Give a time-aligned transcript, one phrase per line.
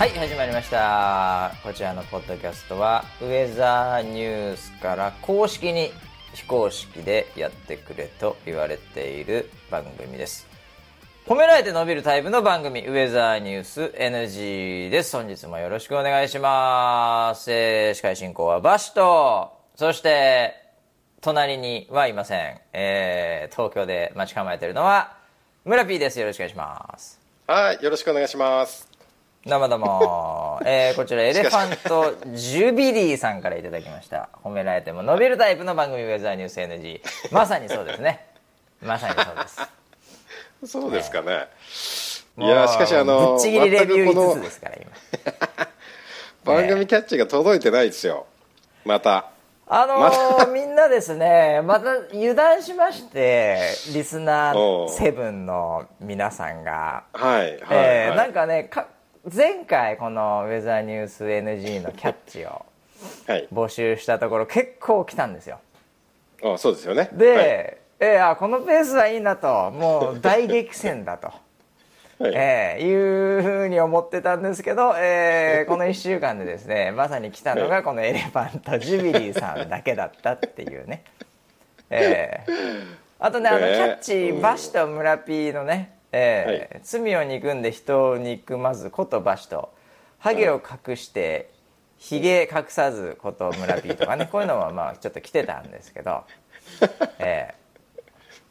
[0.00, 1.52] はい始まりました。
[1.62, 5.90] こちらのポッドキャストはウェザーニュースから公式に
[6.32, 10.46] 非公式でやってくれと言われている番組です。
[11.26, 15.14] 褒められて伸びるタイプの番組ウェザーニュース NG です。
[15.14, 20.54] 本日もよろしくお願いします、えー司会進行はバシとそして
[21.20, 25.18] 隣にはいません、えー東京で待ち構えているのは
[25.66, 26.18] 村 P です。
[26.18, 27.20] よろしくお願いします。
[27.46, 28.89] はい、よろしくお願いします。
[29.46, 34.28] どうもどうも、えー、こちらエレファントジュビリーさんからいただきました。
[34.44, 37.00] 褒められても伸びるタイプの番組ウェザーニュース NG
[37.32, 38.26] まさにそうですね。
[38.82, 40.72] まさにそうです。
[40.72, 41.48] そうですかね。
[42.36, 44.90] いもうや、しかしあの、ぶっちぎりレビュー全くこ5つのですから今。
[46.60, 48.26] 番組キャッチが届いてないですよ。
[48.84, 49.30] また。
[49.66, 53.56] あのー みんなですねまた油断しまして
[53.94, 54.88] リスナおう。
[54.88, 57.04] ー7の皆さんが。
[57.14, 57.48] はい、はい。
[57.70, 58.86] えーはいなんかねか
[59.24, 62.64] 前回このウェザーニュース NG のキャッチを
[63.26, 63.48] はい。
[63.52, 65.58] 募集したところ結構来たんですよ。
[66.44, 67.08] あ、そうですよね。
[67.12, 67.46] で、はい。
[68.00, 69.70] えーあこのペースはいいなと。
[69.70, 71.28] もう大激戦だと、
[72.22, 72.32] はい。
[72.34, 81.04] えーいうふうに思ってたんですけど、えー この1週間でですねまさに来たのがこのエレファントジュビリーさんだけだったっていうね、
[81.90, 84.40] えーあとねあのキねャッチうん。
[84.42, 89.72] バシと村ピーのね、えー罪を憎んで人を憎まずことバシと
[90.18, 91.50] ハゲを隠して
[91.98, 96.24] ひげ隠さずこと村ピーとかね こういうのはまあちょっと来てたんですけど、
[97.18, 97.60] えー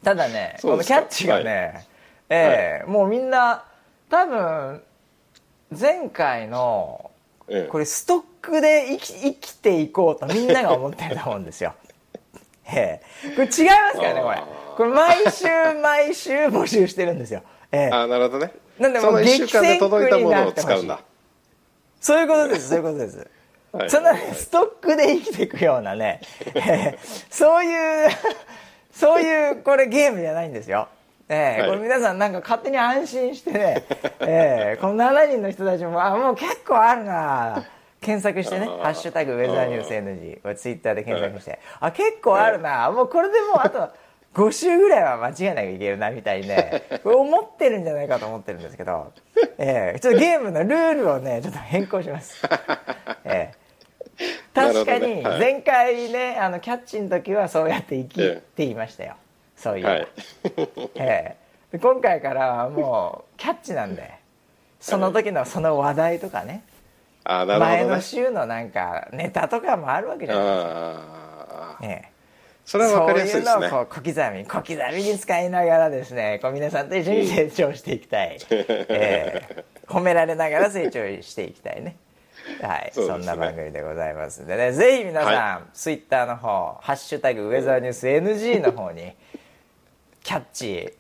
[0.04, 1.86] ただねこのキャッチがね、
[2.30, 3.66] えーもうみんな
[4.10, 4.84] 多分
[5.78, 7.12] 前回の
[7.50, 7.68] ええ。
[7.68, 11.74] これストックで生き生きていこうとみんなが思ってると思うんですよ。
[12.72, 13.30] ええ。
[13.36, 14.44] これ違いますからねこれ
[14.80, 15.46] これ毎週
[15.82, 17.44] 毎週募集してるんですよ。
[17.70, 17.94] ええ。
[17.94, 18.54] あ、なるほどね。
[18.80, 21.02] なんでもうその一週間で届いたになってほしい使うんだ。
[22.00, 23.28] そういうことですそういうことです。
[23.74, 23.90] はい。
[23.90, 26.22] そんなねストックで生きていくようなね、
[26.56, 26.98] えー
[27.30, 28.10] そういう
[28.94, 30.88] そういうこれゲームじゃないんですよ。
[31.28, 31.70] えーはい。
[31.72, 33.86] これ皆さんなんか勝手に安心してね、
[34.22, 37.66] えーこの7人の人たちもあもう結構あるな。
[38.00, 38.84] 検索してね「あー。
[38.84, 42.90] ハッシュタグウェザーニュース NG」ツイッターで検索して、あ結構あるな。
[42.92, 43.90] もうこれでもうあと
[44.34, 49.12] 5週ぐらいは間違いなくいけるなみたいにね 思ってるんじゃないかと思ってるんですけど、
[49.58, 52.42] えーちょっとゲームのルールをねちょっと変更します。
[53.26, 53.60] えー
[54.54, 55.24] 確かになるほどね。
[55.24, 55.40] はい。
[55.40, 59.16] 前回ねあのキャッチの時はそうやって生きって言いましたよ。
[59.56, 60.08] そういう、はい。
[60.56, 61.36] ええ。
[61.72, 64.12] で今回からはもうキャッチなんで
[64.80, 66.64] その時のその話題とかね。
[67.24, 67.96] あ、なる前ほどね。
[67.96, 71.78] の週のなんかネタとかもあるわけじゃないですか。
[71.84, 72.09] ええ
[72.70, 73.52] それはわかりやすいですね。
[73.52, 73.86] そういうのを。
[73.88, 79.66] 小刻み小刻みに使いながらですねこう皆さんと一緒に成長していきたい、 ええ。
[79.88, 81.96] 褒められながら成長していきたいね。
[82.62, 82.92] はい。
[82.94, 83.24] そ,、ね。
[83.24, 84.72] んな番組でございますんでね。
[84.72, 89.16] ぜひ皆さん、はツイッターの方「ハッシュタグウェザーニュース NG」の方に
[90.22, 90.94] キャッチ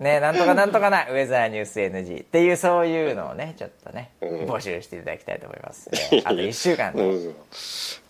[0.00, 4.40] ねなんとかなんとかなウェザーニュース NG っていうそういうのをねちょっとね、うん。
[4.40, 7.02] 募集していただきたいと思います、ええあと1週間で。
[7.02, 7.34] うん。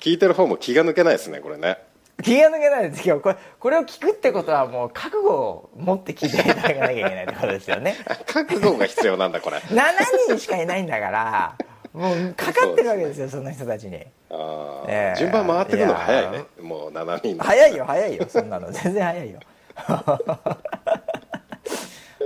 [0.01, 1.89] 聞いてる方も気が抜けないですね、これね。
[2.23, 7.97] 気が抜けないですけどこれこれを聞くってことはもう覚悟を持って聞いていただかなきゃいけないってことですよね。
[8.27, 9.57] 覚悟が必要なんだ、これ。
[9.59, 9.83] 7
[10.29, 11.57] 人しかいないんだから
[11.93, 13.97] もうかかってるわけですよその人たちに。
[14.31, 15.17] あええ。
[15.17, 16.45] ー順番回ってくるのが早いね。
[16.61, 17.37] もう7人。
[17.37, 18.71] の早いよ早いよそんなの。
[18.71, 19.41] 全然早いよ。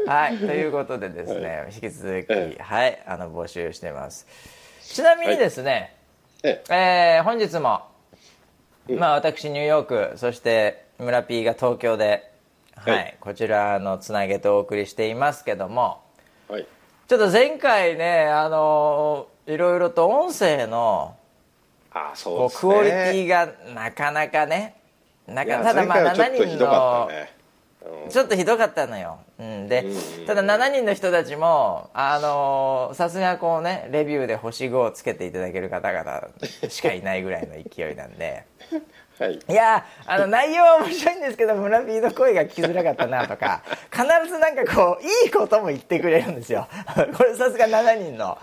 [0.06, 2.62] はいということでですね、引き続き、ええ。
[2.62, 4.26] はいあの募集してます。
[4.82, 5.96] ちなみにですね、
[6.42, 7.16] ええ。
[7.16, 7.80] えー本日も、
[8.88, 12.30] まあ私ニューヨークそして村 P が東京で、
[12.76, 16.02] はいはいこちらのつなげてお送りしていますけども
[16.48, 16.66] はい。
[17.06, 21.16] ちょっと前回ねあのいろいろと音声の
[21.92, 22.48] あー、そうね。
[22.54, 24.76] クオリティがなかなかね
[25.26, 27.10] ないかやただまあ前回はちょっと7人の。
[27.84, 30.26] うんちょっとひどかったのよ、うん、でうん。
[30.26, 36.28] ただ7人の人たちもあのーさすがこうねレビューで星5をつけていただける方々
[36.68, 38.44] しかいないぐらいの勢いなんで。
[39.18, 39.34] はい。
[39.34, 46.66] いやーあの内容は面白いんですけど村 P の声が聞きづらかったなとか必ずなんかこういいことも言ってくれるんですよ。
[47.16, 48.38] これさすが7人の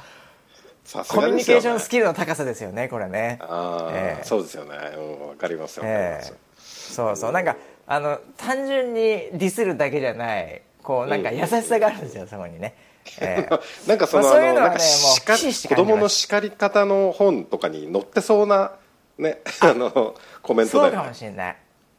[1.09, 3.39] コミュニケーションスキルの高さですよねこれね。
[3.41, 4.23] ああ、ええ。
[4.23, 4.77] そうですよね。
[4.95, 5.83] うん、わかりますよ。
[5.85, 6.33] えます。
[6.33, 6.51] え。
[6.93, 7.31] そうそう。
[7.31, 7.55] なんか
[7.91, 12.73] あの単純にディスるだけじゃないこうなんか優しさがあるんですよ、そこにね、
[13.19, 13.59] ええ。
[13.85, 18.71] なんかその、まあそういうのはも子供の叱り方の本とかに載ってそうな
[19.17, 21.55] ね あのコメントそうかもしれない。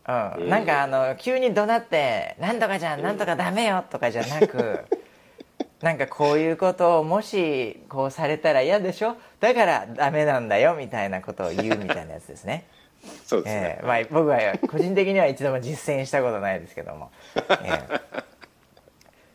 [0.09, 4.87] うん、なんかあの急に怒鳴って「なんとかじゃんなんとかダメよ」とかじゃなく
[5.83, 9.17] なんかこういうことをもしこうされたら嫌でしょ？
[9.41, 12.65] だからダメなんだよみたいなことを言うみたいなやつですね。
[13.27, 14.39] そうですね、えーまあ、僕は
[14.69, 18.03] 個人的には一度も実践したことないですけども、えー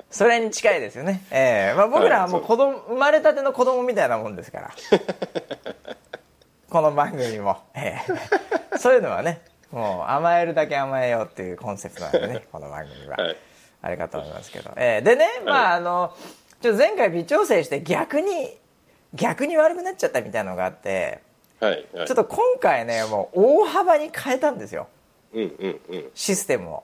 [0.09, 4.71] それに近いですよね、えーまあ、僕らはもう子供生まれたての子供みたいなもんですから。
[6.69, 9.41] この番組も、えーそういうのはね
[9.71, 13.37] もう甘えるだけ甘えようっていうコンセプトなんでね この番組は、はい。
[13.81, 16.13] あれかと思いますけど、えーでねまああの
[16.61, 18.57] ちょっと前回微調整して逆に
[19.13, 21.21] 逆に悪くなっちゃったみたいなのがあって
[21.59, 22.07] はいはい。
[22.07, 24.87] ちょっと今回ねもう大幅に変えたんですよ。
[25.33, 26.05] うんうんうん。
[26.13, 26.83] システムを、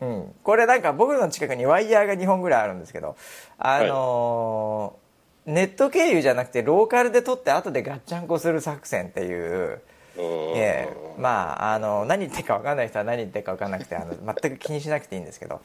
[0.00, 3.16] うん、これなんか僕の近くにワイヤーが2本ぐらいあるんですけど
[3.58, 5.10] あのー
[5.46, 9.80] ネット経由じゃなくてローカルで撮って後でガッチャンコする作戦っていう、
[10.16, 10.22] うん。
[10.54, 10.96] ええ。
[11.18, 15.60] まああの何言ってるか分かんない人は何言ってるか分かんなくてあの全く気にしなくていいんですけど。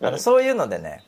[0.00, 0.20] あのはい。
[0.20, 1.02] そういうのでね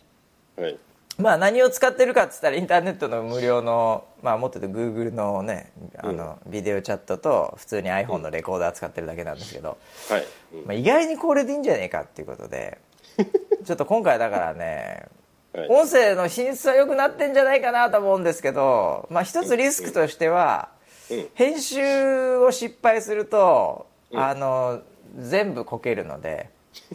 [0.56, 0.78] はい
[1.18, 9.76] まあ何を使ってるかっつったらインターネットの無料のまあもっと言うと Google のねあのビデオチャットと普通に iPhone のレコーダー使ってるだけなんですけど、
[10.08, 10.26] はい。
[10.54, 10.66] うん。
[10.66, 12.78] まあ、意外にこれでいいんじゃねえかっていうことで
[13.64, 15.06] ちょっと今回だからね
[15.52, 15.68] はい。
[15.68, 20.70] 音声の品質は良くなってんじゃないかなと思うんですけど、まあ、一つリスクとしては
[21.10, 21.28] うん。
[21.34, 24.80] 編集を失敗するとあの
[25.18, 26.50] 全部こけるので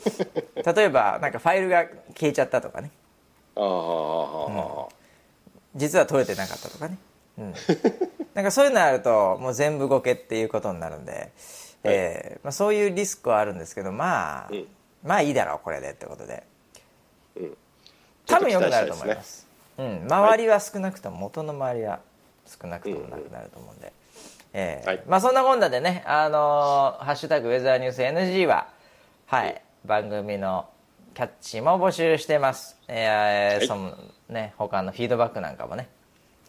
[0.75, 1.85] 例えばなんかファイルが
[2.17, 2.91] 消えちゃったとかね
[3.55, 4.87] ああ、
[5.75, 6.97] 実は取れてなかったとかね、
[7.37, 7.53] うん、
[8.33, 11.31] なんかそういうのあるともう全部ごけっていうことになるんで、
[11.83, 14.67] えーまあ、そういうリスクはあるんですけどまあ、うん。
[15.03, 16.43] まあいいだろうこれでってことで。
[17.35, 17.57] うん。
[18.25, 19.47] 多分良くなると思います。
[19.77, 21.99] うん、周りは少なくとも元の周りは
[22.47, 23.93] 少なくともなくなると思うんで、
[24.53, 25.03] えーはい。
[25.05, 28.67] まあそんなこんなでね「あのーハッシュタグウェザーニュース NG は」
[29.27, 30.67] はい、番組の
[31.15, 33.67] キャッチも募集してます、えーはい。
[33.67, 33.97] その
[34.29, 35.87] ね他のフィードバックなんかもね、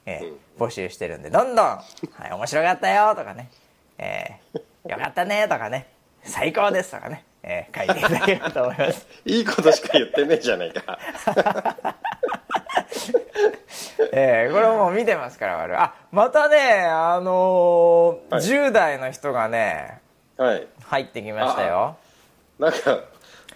[0.04, 1.82] えー募集してるんでどんどん「は
[2.28, 3.48] い、面白かったよ」とかね
[3.98, 4.60] 「えー
[4.90, 5.86] よかったね」とかね
[6.24, 9.06] 「最高です」とかね、えー書いていただければと思います。
[9.24, 10.98] いいことしか言ってねえじゃないか。
[14.12, 15.82] えーこれもう見てますから我々。
[15.82, 18.42] あまたねあのーはい。
[18.42, 20.00] 10代の人がね
[20.36, 20.66] はい。
[20.84, 21.96] 入ってきましたよ。
[22.58, 23.00] なんか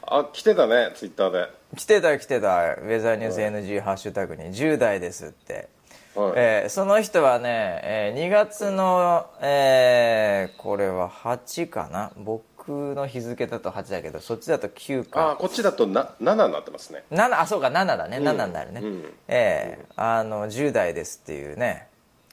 [0.02, 1.49] あ来てたねツイッターで。
[1.76, 2.75] 来てた来てた。
[2.75, 5.69] ウェザーニュース NG ハッシュタグに10代ですって、
[6.14, 6.32] はい。
[6.37, 12.12] えーその人はね、えー2月の、えーこれは8かな？
[12.17, 15.32] 僕の日付だと8だけどそっちだと9か。
[15.32, 17.05] あこっちだとな7になってますね。
[17.11, 18.19] 7あそうか7だね。
[18.19, 21.87] 7になるね、うんええあの10代ですっていうね、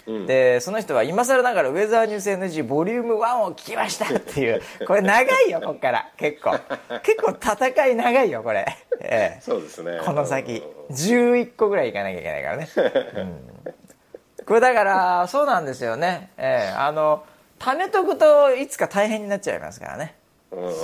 [0.08, 0.26] うん。
[0.26, 6.10] でその人は今更ながら「ウェザーニュース NG ボリューム1を聞きました」っていう これ長いよこっから。
[6.18, 6.58] 結構。
[7.04, 8.66] 結構戦い長いよこれ、
[9.02, 9.42] ええ。
[9.42, 10.00] そうですね。
[10.04, 10.64] この先。
[10.90, 12.70] 11個ぐらいいかなきゃいけないからね、
[13.16, 16.32] うん、これだからそうなんですよね。
[16.38, 16.74] ええ。
[16.76, 17.24] あの
[17.60, 20.16] 貯めとくといつか大変になっちゃいますからね。
[20.52, 20.78] うんうんうんうん。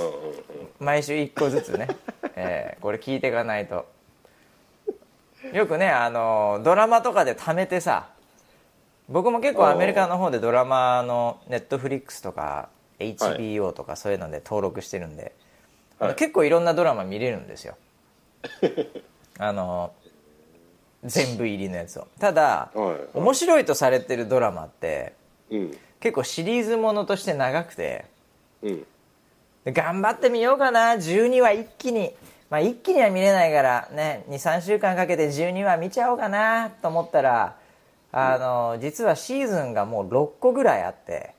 [0.78, 1.88] 毎週1個ずつね、
[2.36, 3.86] えーこれ聞いていかないと。
[5.52, 8.08] よくねあのドラマとかで貯めてさ
[9.08, 12.68] 僕も結構アメリカの方でドラマのネットフリックスとか
[12.98, 15.34] HBO とかそういうので登録してるんで、
[15.98, 16.14] はい。
[16.14, 17.76] 結構いろんなドラマ見れるんですよ。
[19.38, 19.92] あの
[21.04, 22.06] 全部入りのやつを。
[22.18, 22.88] ただ、はい。
[22.88, 25.12] はい面白いとされてるドラマって
[25.50, 25.78] うん。
[26.00, 28.06] 結構シリーズものとして長くて
[28.62, 28.86] うん。
[29.64, 30.94] で頑張ってみようかな。
[30.94, 32.14] 12話一気に。
[32.50, 37.56] まあ一気には見れないからね23週間かけて12話見ちゃおうかなと思ったら
[38.16, 41.34] あの実はシーズンがもう6個ぐらいあって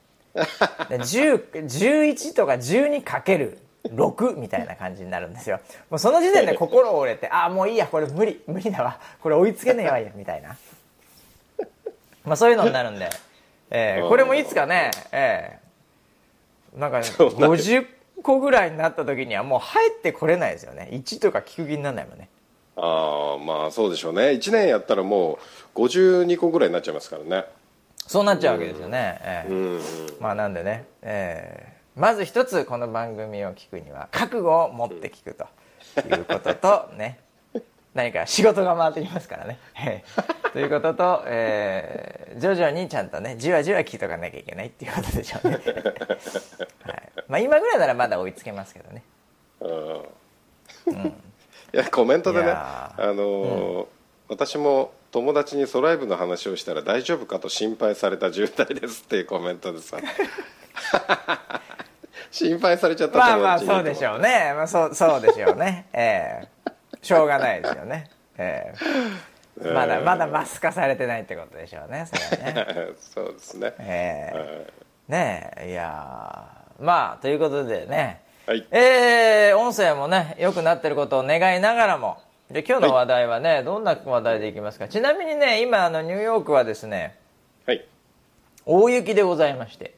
[0.89, 5.61] で10 11とか12かける6みたいな感じになるんですよ。
[5.89, 8.99] もうその時点で心折れてああもういいやこれ無理無理だわ。
[9.21, 10.57] これ追いつけねえわやみたいな。
[12.25, 13.09] まあそういうのになるんで、
[13.69, 17.53] えーこれもいつかね、えーなんか、ね、そうなる。
[17.53, 17.87] 50
[18.21, 20.89] 個ぐらいになった時にはもう入ってこれないですよね。
[20.91, 22.27] 1とか聞く気にならないもんね
[22.77, 24.31] ああまあそうでしょうね。
[24.31, 25.39] 1年やったらも
[25.75, 27.45] う52個ぐらいになっちゃいますからね。
[28.07, 29.81] そうなっちゃうわけですよね、えーうんうん。
[30.19, 35.47] まあなんでね、えーまず一つこの番組を聞くには覚悟を持って聞くと
[36.13, 37.19] いうこととね。
[37.93, 39.57] 何か仕事が回ってきますからね。
[39.81, 45.55] えーということと、えー徐々にちゃんとねじわじわ聞いとかなきゃいけないっていうことでしょうね。
[45.55, 47.11] はい。
[47.29, 49.03] まあ、今ぐらいならまだ追いつけますけどね。
[49.61, 51.13] うん
[51.75, 53.85] いやコメントでいねやあのー
[54.27, 59.99] 私も友達にソライブの話をしたら大丈夫かと心配された重体ですっていうコメントでさ
[62.31, 65.87] 心配されちゃったまあまあそうでしょうね、まあ、そうそうでしょうね。
[65.93, 66.47] ええ。
[67.01, 68.09] しょうがないですよね。
[68.37, 68.73] え
[69.63, 69.71] え。
[69.71, 72.87] まだまだマス化されてないってことでしょうねそれはね。
[72.99, 74.37] そうですね、ええ。
[74.37, 74.47] はい。
[75.07, 76.83] ねえいやー。
[76.83, 78.65] まあということでねはい。
[78.71, 82.17] えー音声もね良くなってることを願いながらも。
[82.51, 84.87] で今日の話題はね、どんな話題でいきますか？
[84.87, 87.17] ちなみにね今あのニューヨークはですね
[87.65, 87.83] はい。
[88.65, 89.95] 大雪でございまして。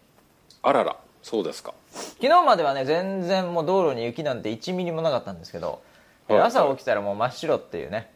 [0.64, 1.74] あららそうですか。
[1.94, 5.82] 昨日まではね全然もう道路に雪なんて1ミリもなかったんですけど、
[6.30, 6.48] えーはい。
[6.48, 8.10] 朝起きたらもう真っ白っていうね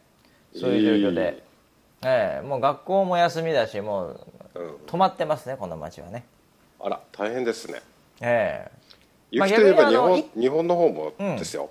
[0.58, 1.42] そういう状況で、
[2.04, 4.20] ええもう学校も休みだしもう
[4.54, 4.74] うん。
[4.86, 6.24] 止まってますねこの街はね。
[6.80, 7.82] あら大変ですね。
[8.22, 8.81] ええまあ
[9.32, 11.70] 雪といえば日本,、日本の方もですよ、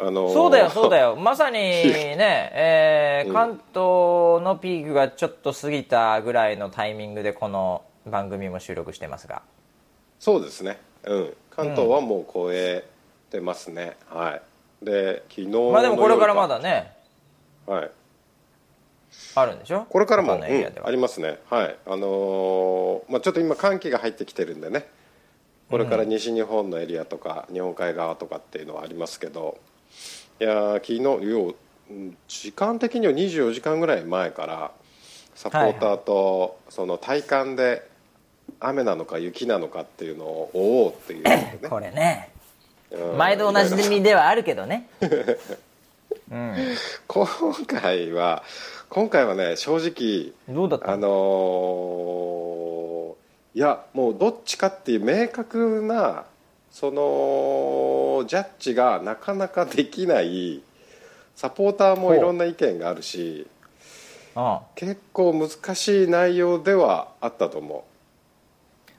[0.00, 1.14] あのーそうだよそうだよ。
[1.16, 3.34] まさにね、えーうん。
[3.34, 9.42] 関東のピークがちょっと過ぎたぐらいのタイミングでこの番組も収録してますが。
[10.18, 10.78] そうですね。
[11.04, 11.36] うん。
[11.50, 12.84] 関東はもう超え
[13.30, 14.40] てますね、は
[14.82, 14.84] い。
[14.84, 16.92] で昨日のまあでもこれからま夜だね。
[17.66, 17.90] はい。
[19.34, 19.86] あるんでしょ？
[19.88, 20.82] これからも、他のエリアでは。
[20.82, 21.38] うんありますね。
[21.48, 21.76] はい。
[21.86, 24.86] あのーまあ、ちょっと今寒気が入ってきてるんでね
[25.70, 29.58] これから西日本のエリアとか、日本海側とかっていうのはありますけど
[30.40, 31.54] いやー昨日よ
[32.28, 34.70] 時間的には24時間ぐらい前から
[35.34, 37.88] サポーターとその体感で
[38.60, 41.58] 雨なのか雪なのかっていうのを追おうっていうね。
[41.68, 42.30] これね。
[42.90, 43.16] うん。
[43.18, 44.88] 毎度同じみではあるけどね。
[46.30, 46.54] うん。
[47.06, 47.26] 今
[47.66, 48.42] 回は
[48.88, 50.92] 今回はね正直どうだった？
[50.92, 52.77] あのー
[53.54, 56.24] いやもうどっちかっていう明確な
[56.70, 60.62] そのジャッジがなかなかできない
[61.34, 63.46] サポーターもいろんな意見があるし
[64.36, 64.40] う。
[64.40, 67.84] ん結構難しい内容ではあったと思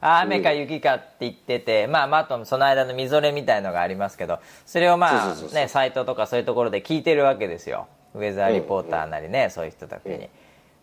[0.02, 7.88] あ雨か雪かって言ってて、まあ、まああとその間のみぞれみたいのがありますけどそれをまあねサイトとかそういうところで聞いてるわけですよ。
[8.16, 10.30] ウェザーリポーターなりね、そういう人たちに、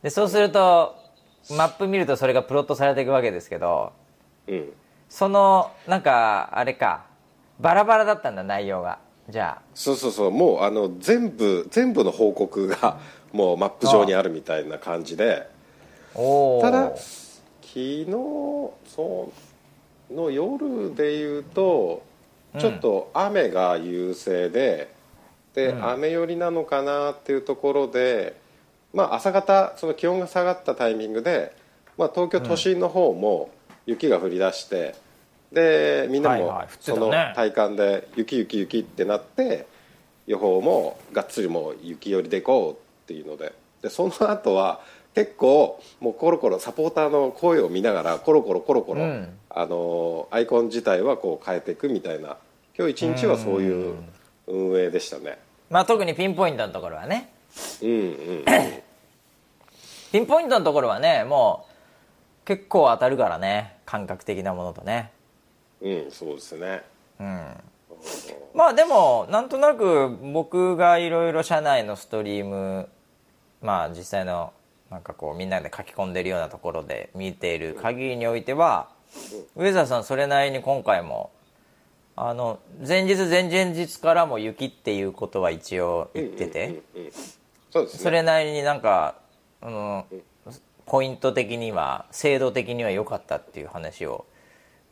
[0.03, 0.97] でそうすると
[1.51, 3.93] マップ見るとそれがプロットされていくわけですけど
[4.47, 4.73] う、うん、
[5.09, 7.07] そのなんかあれか
[7.61, 8.99] バラバラだったんだ内容が。
[9.29, 10.31] じゃそうそうそう。
[10.31, 13.01] もうあの全部全部の報告が
[13.33, 15.49] もうマップ上にあるみたいな感じで。
[16.61, 19.33] ただ昨日そ
[20.11, 22.03] うの夜でいうと
[22.59, 24.95] ちょっと雨が優勢で、
[25.55, 28.37] で、雨寄りなのかなっていうところで、
[28.93, 31.55] まあ、朝方その気温が下がったタイミングで、
[31.99, 33.51] まあ、東京都心の方も
[33.85, 34.95] 雪が降り出して、
[35.53, 37.01] でみんなもそね。
[37.01, 39.67] の体感で雪雪雪ってなって
[40.27, 42.77] 予報もがっつりもう雪寄りでいこうっ
[43.07, 43.53] ていうので。
[43.83, 44.81] でその後は
[45.15, 49.39] 結構もうコロコロサポーターの声を見ながらコロコロコロコロ、うん。
[49.51, 52.37] あのアイコン自体はこう変えていくみたいな。
[52.77, 53.95] 今日一日はそういう
[54.47, 55.39] 運営でしたね。
[55.71, 57.33] まあ特にピンポイントのところはね
[57.83, 58.45] うんうん
[60.13, 63.77] ピンポイントのところはねもう結構当たるからね。
[63.87, 65.11] 感覚的なものとね。
[65.81, 66.83] うんそうですね。
[67.21, 67.57] うん。
[68.55, 72.89] まあでもなんとなく僕がいろいろ社内のストリーム
[73.63, 74.53] まあ実際の
[74.91, 78.89] なんかこうみんなで書き込んでるようなところで見ている限りにおいては
[79.57, 81.31] 上澤さんそれなりに今回も
[82.15, 86.83] あの前日前々日からも雪っていうことは一応言ってて
[87.77, 88.01] そうですね。
[88.01, 89.17] それなりになんか
[89.61, 90.07] あの
[90.87, 94.25] ポイント的には精度的には良かったっていう話を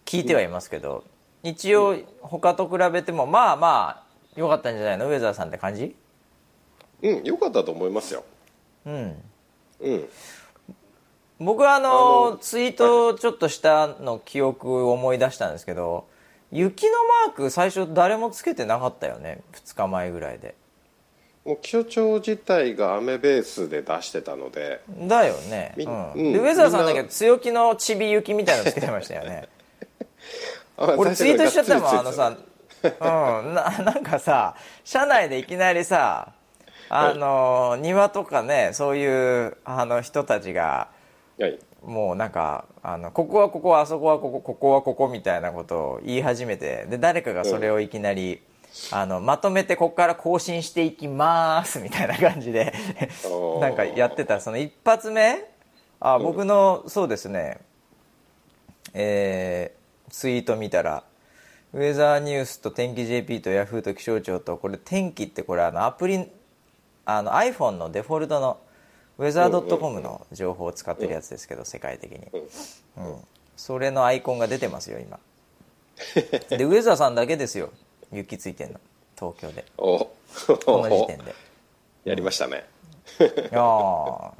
[0.04, 1.04] 聞いてはいますけど
[1.42, 4.04] 一応他と比べてもまあまあ
[4.36, 5.08] 良かったんじゃないの？
[5.08, 5.94] 上澤さんって感じ？
[7.02, 8.24] うん良かったと思いますよ。
[8.86, 9.22] うん。
[9.80, 10.08] うん。
[11.38, 16.08] 僕はあのあのツイートをちょっとしたの記憶を思い出したんですけど
[16.50, 16.92] 雪の
[17.26, 20.54] マーク最初誰もつけてなかったよね？2日前ぐらいで
[21.44, 26.12] もう気象庁自体が雨ベースで出してたのでだよね、みうん。
[26.12, 26.32] うん。
[26.32, 29.48] で上澤さんだけ強気のちび雪みたいなのつけてましたよね。
[30.78, 32.36] あ俺ツイートしちゃったもん最あのさ
[32.82, 36.32] うんな なんかさ社内でいきなりさ
[36.88, 40.88] あの庭とかねそういうあの人たちが
[41.38, 41.74] がっつりつい。
[41.86, 48.40] もうなんかあのここはここあそこはここここはここみたいなことを言い始めてで誰かがそれをいきなり、
[48.90, 52.72] あのまとめてここから更新していきますみたいな感じで
[53.60, 54.40] なんかやってた。
[54.40, 55.48] その一発目？
[56.00, 57.60] あ僕の、そうですね。
[58.92, 61.02] えーツイート見たら
[61.72, 66.24] ウェザーニュースと天気 JP とヤフーと気象庁とこれ天気ってこれあのアプリ
[67.04, 68.60] あの iPhone のデフォルトの
[69.18, 72.18] ウェザー .com の情報を使ってるやつですけど世界的に、
[72.96, 73.16] うん、
[73.56, 75.18] それのアイコンが出てますよ今。
[76.48, 77.70] でウェザーさんだけですよ
[78.14, 78.80] 雪ついてんの。
[79.18, 79.64] 東京で。
[79.78, 79.98] お。
[79.98, 80.08] こ
[80.66, 81.34] の時点で。
[82.04, 82.64] やりましたね。
[83.20, 84.32] いやー。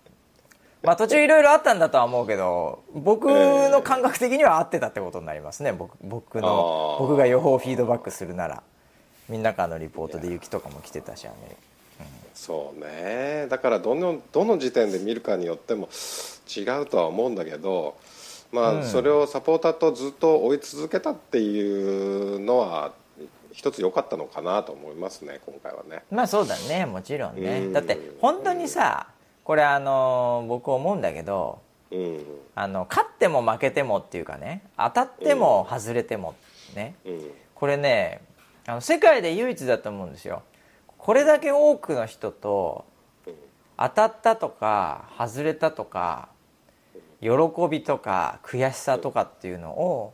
[0.82, 5.72] まあ途中いろいろあったんだとは思うけど僕の感覚的には合ってたってことになりますね。
[5.72, 8.62] 僕僕の僕が予報をフィードバックするなら。
[9.28, 11.56] みんなからのリポートで雪とかも来てたしアメリ
[12.34, 13.46] そうね。
[13.48, 15.88] だからどのどの時点で見るかによっても
[16.54, 17.96] 違うとは思うんだけど
[18.54, 22.92] まあ、それをサポーターとずっと追い続けたっていうのは
[23.54, 26.02] 一つ良かったのかなと思いますね今回はね。
[26.10, 27.60] まあそうだねもちろんね。
[27.60, 27.72] うん。
[27.72, 29.06] だって本当にさ
[29.44, 31.60] これあの僕思うんだけど
[31.92, 32.24] うん。
[32.56, 36.34] あの勝っても負けてもっていうかね当たっても外れても
[36.74, 37.30] ねうん。
[37.54, 38.20] これね
[38.66, 40.42] あの世界で唯一だと思うんですよ。
[40.98, 42.84] これだけ多くの人と
[43.78, 46.28] 当たったとか外れたとか
[47.20, 47.30] 喜
[47.70, 50.12] びとか悔しさとかっていうのを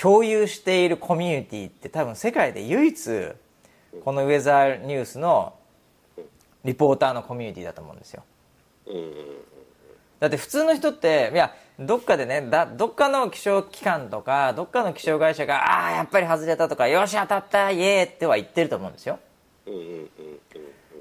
[0.00, 2.94] 共有しているコミュニティって多分世界で唯一
[4.02, 5.54] このウェザーニュースの
[6.64, 8.22] リポーターのコミュニティだと思うんですよ。
[10.18, 19.18] だって普通の人っていやどっかでねだどっかの気象機関とかどっかの気象会社がああやっぱり外れたとかよし当たったイエーっては言ってると思うんですよ。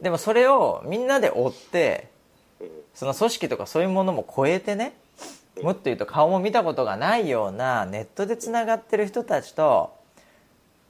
[0.01, 2.09] でもそれをみんなで追って
[2.93, 4.93] その組織とかそういうものも超えてね
[5.63, 9.93] もっと言うと顔も見たことがないようなネットでつながってる人たちと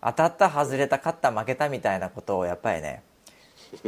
[0.02, 3.04] 当たった外れた勝った負けたみたいなことをやっぱりね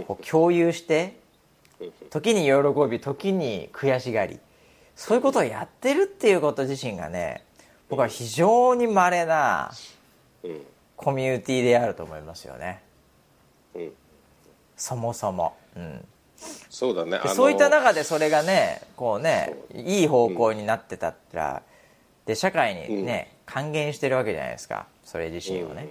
[0.07, 1.17] こう共有して
[2.09, 2.51] 時に喜
[2.89, 4.39] び時に悔しがり
[4.95, 7.43] そういうことをやってるっていうこと自身がね
[7.89, 9.71] 僕は非常に稀な
[10.43, 10.61] うん。
[10.95, 12.83] コミュニティであると思いますよね。
[13.75, 13.91] うん。
[14.77, 15.55] そもそも。
[15.75, 16.05] うん
[16.69, 17.19] そうだね。
[17.35, 21.63] そういった中でそれがねこうねいい方向になってたったら、
[22.25, 24.87] で社会にね、還元してるわけじゃないですか。
[25.03, 25.89] それ自身をね、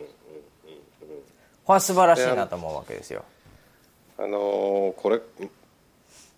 [1.64, 3.24] これは素晴らしいなと思うわけですよ。
[4.18, 5.20] あのーこれ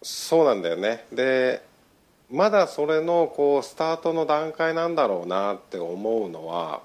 [0.02, 1.06] そうなんだよね。
[1.12, 1.62] で
[2.30, 6.80] まだそれのこうスタートの段階なんだろうなって思うのは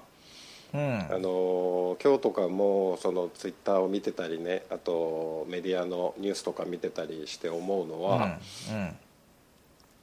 [0.74, 0.98] うん。
[1.10, 8.02] あの今日とかもそのツイッターを見てたりねあとメディアのニュースとか見てたりして思うのうん。
[8.02, 8.38] は、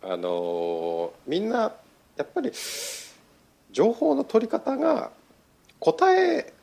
[0.03, 1.73] あのみんな
[2.17, 2.51] やっぱり
[3.71, 5.11] 情報の取り方が
[5.79, 6.53] 答え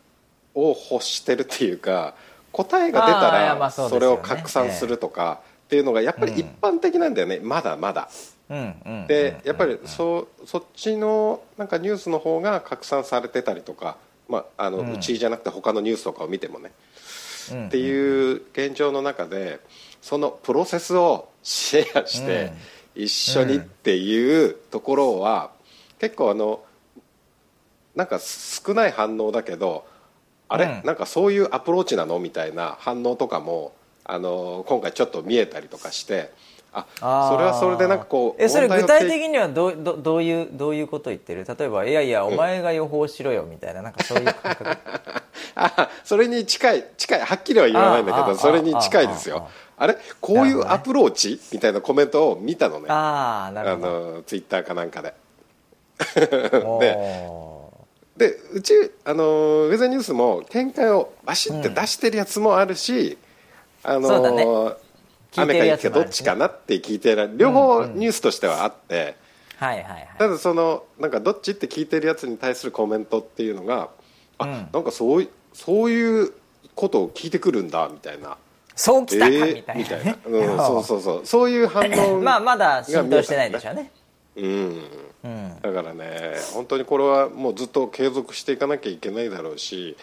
[0.54, 2.14] を欲してるっていうか
[2.52, 8.10] 答えが出たらそれを拡散するとかっていうのがやっぱり一般的なんだよね、まだまだ。
[8.50, 8.76] うんうん。
[8.84, 13.96] うんでやっぱりそそっちのなんかニュースの方が拡散されてたりとか、
[14.28, 16.72] まあ、あのうちじゃなくて他のニュースとかを見てもね、
[17.52, 19.60] うんっていう現状の中で
[20.00, 22.52] そのプロセスをシェアして
[22.94, 25.50] 一緒にっていうところは
[25.98, 26.62] 結構あの
[27.94, 29.86] なんか少ない反応だけど
[30.48, 30.86] あれ、うん。
[30.86, 32.18] なんかそういうアプローチなの？
[32.18, 33.74] みたいな反応とかも
[34.04, 36.30] あの今回ちょっと見えたりとかして
[36.74, 41.44] あそれはそれでなんかこうえそれ具体的にはどうどどういうどういうこと言ってる？
[41.46, 44.78] 例えばいやいやお前が予報しろよみたいななんかそういう感覚。
[45.54, 49.98] あそれに近い近いはっきりは言わないんだけああどそれに近いですああよあれ？
[50.20, 52.86] こういうアプローチみたいなコメントを見たのね。
[52.88, 53.88] あああなるほど。
[54.16, 55.12] のツイッターかなんかで。
[56.64, 57.70] お
[58.16, 58.72] でうち
[59.04, 59.24] あの
[59.66, 63.16] ウェザーニュースも見解をバシッて出してるやつもあるし、
[63.82, 64.44] あのそうだね。
[64.44, 64.76] 聞いてる
[65.36, 67.30] 雨か雪かどっちかなって聞いてる。
[67.36, 70.08] 両方ニュースとしてはあって、ーはいはいはい。
[70.18, 73.90] ただそのなんかどっちって聞いてるやつに対するコメントっていうのが
[74.38, 74.68] あ、うん。
[74.72, 76.32] なんかそういそういう
[76.74, 78.36] ことを聞いてくるんだみたいな。
[78.74, 80.12] そうきたかえーみたいな。
[80.12, 81.26] ね、 うん、そうそうそう。
[81.26, 83.90] そういう反応 まあまだ浸透してないでしょうね。
[84.36, 84.82] うん。
[85.24, 85.60] うん。
[85.60, 89.96] だからね本当にこれはもうずっと継続していかなきゃいけないだろうし、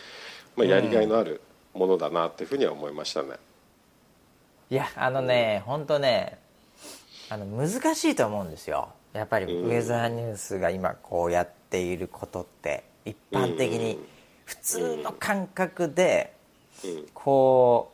[0.55, 1.41] まあ、やりがいのある
[1.73, 3.35] ものだなっていうふうには思いましたね、
[4.69, 6.37] いやあのね本当ね
[7.29, 8.89] あの難しいと思うんですよ。
[9.13, 13.99] やっぱりウェザーニュースが今こうやっていることって一般的に。
[14.49, 16.33] 普通の感覚で
[16.83, 17.05] うん。
[17.13, 17.91] こ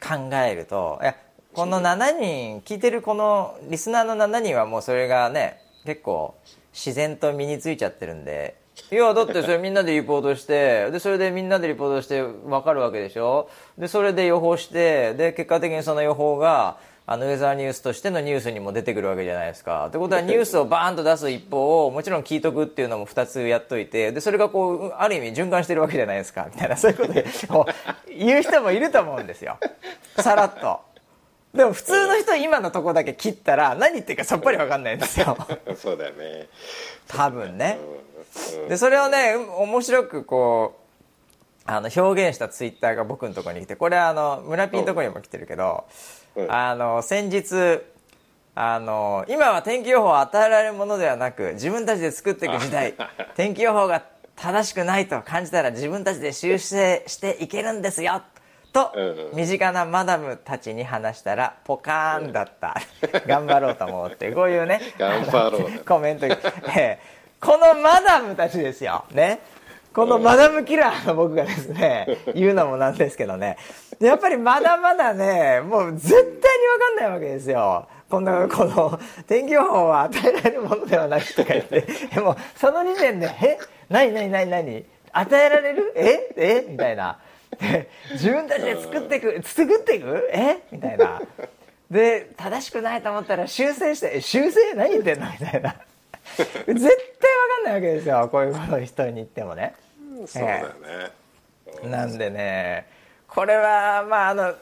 [0.00, 1.16] う考えるといや
[1.54, 6.36] この7人聞いてるこのリスナーの7人はもうそれがね結構
[6.72, 8.56] 自然と身についちゃってるんで
[8.90, 13.48] いやだってそれみんなでリポートしてでそれでみんなでリポートして分かるわけでしょ？
[13.78, 19.86] でそれで予報してで結果的にその予報があのウェザーニュースとしてのニュースにも出てくるわけじゃないですか。
[19.88, 26.48] ってことはニュースをバーンと出す一方をもちろん聞いとくっていうのも2つやっといてでそれがこうある意味循環してるわけじゃないですか。
[26.52, 26.76] みたいな。
[26.76, 27.26] そういうことで
[28.16, 29.58] 言う人もいると思うんですよ。
[30.18, 30.80] さらっと。
[31.54, 35.36] でも普通の人今のとこだけ切ったら何言ってるかさっぱり分かんないんですよ。
[35.76, 36.48] そうだよね。
[37.06, 37.78] 多分ね
[38.68, 40.84] でそれをねうん面白くこう
[41.66, 45.84] あの表現したツイッターが僕のところに来てこれはあの村ピンのところにも来てるけど
[46.36, 46.52] うん。
[46.52, 47.80] あの先日
[48.56, 52.94] あの今は天気予報を与えられるものではなく自分たちで作っていく時代
[53.34, 54.02] 天気予報が
[54.36, 58.22] 正しくないと感じたら自分たちで修正していけるんですよ
[58.72, 58.92] と
[59.32, 62.76] 身近なマダムたちに話したらポカーンだった。
[63.26, 65.70] 頑張ろうと思ってこういうね 頑張ろう。
[65.70, 66.36] ね コメント、え
[66.76, 66.98] え
[67.44, 69.04] このマダムたちですよ。
[69.12, 69.40] ね。
[69.92, 73.56] このマダムキラーの僕がですね 言うのもなんですけどね。
[74.00, 77.86] やっぱりまだまだねもう絶対に分かんないわけですよ。
[78.10, 81.82] こんなこの天気予報は与えられるものではないとか言って。
[81.82, 85.92] でもその時点で「え何何何何与えられる？
[85.96, 86.28] え？
[86.36, 86.64] え？
[86.68, 87.18] みたいな。
[87.60, 90.28] で自分たちで作っていく作っていく？
[90.32, 90.58] え？
[90.72, 91.20] みたいな。
[91.90, 95.76] で正しくないと思ったら修正して「え修正何言ってんの?」みたいな
[96.66, 98.28] 絶対分かんないわけですよ。
[98.30, 99.74] こういうことを人に言ってもね。
[100.26, 102.86] そうだよね、なんでね
[103.28, 104.54] これはまああの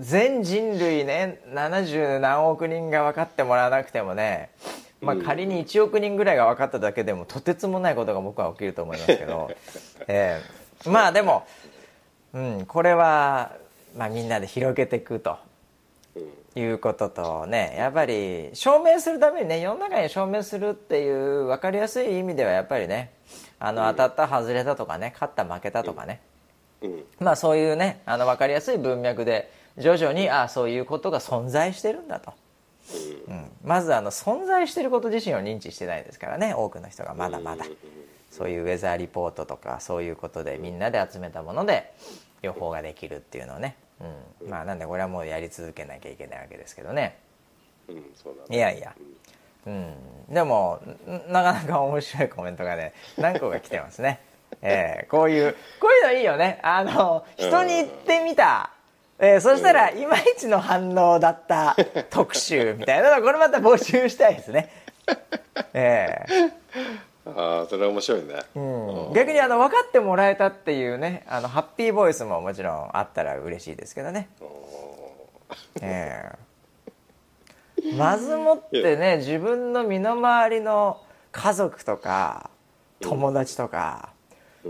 [0.00, 4.50] 全人類ね70何億人が分かってもらわなくてもね、
[5.00, 9.50] まあ、仮に1億人ぐらいが分かっただけでもとてつもないことが僕は起きると思いますけど、
[10.08, 10.40] え
[10.86, 10.88] え。
[10.88, 11.46] まあでも、
[12.32, 13.52] うん、これは、
[13.96, 15.38] まあ、みんなで広げていくと
[16.56, 23.12] いうこととねやっぱり証明するためにね世の中に証明するっていう分かりやすい意味ではやっぱりね
[23.58, 26.20] あの当たった外れたとかね勝った負けたとかね、
[26.80, 27.04] うん。
[27.20, 32.32] まあそういうねあの分かりやすい文脈で徐々にああそういうことが存在してるんだと、
[33.28, 37.66] うん、まずあの存在してること自身を認知してないですからね多くの人がまだまだ。
[38.30, 41.92] そういうウェザーリポートとかそういうことでみんなで集めたもので
[42.42, 47.18] 予報ができるっていうのをね、うん、まあなんでこれはもうやり続けなきゃいけないわけですけどね。
[47.88, 48.56] うんそうだね。
[48.56, 48.94] いやいや。
[49.66, 49.94] うん。
[50.28, 54.20] でもんなかなか面白いコメントがね何個か来てますね。
[54.62, 56.58] えーこういうこういうのいいよね。
[56.62, 58.70] あの人に言ってみた、
[59.18, 61.76] えーそしたらいまいちの反応だった
[62.10, 64.70] 特集みたいなのこれまた募集したいですね。
[65.72, 66.24] え
[67.26, 74.28] ああそれは面白いね、ーうん、逆にあの分かってもらえたっていうねあのハッピーボイスももちろんあったら嬉しいですけどね。
[75.80, 76.32] え
[77.82, 77.92] え。
[77.96, 81.00] まずもってね自分の身の回りの
[81.32, 82.50] 家族とか
[83.00, 84.10] 友達とか、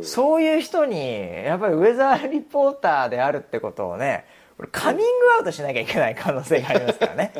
[0.02, 4.24] そういう人にやっぱりウェザーリポーターであるってことをね
[4.56, 5.04] これカミング
[5.38, 7.32] アウトしなきゃいけない可能性がありますからね、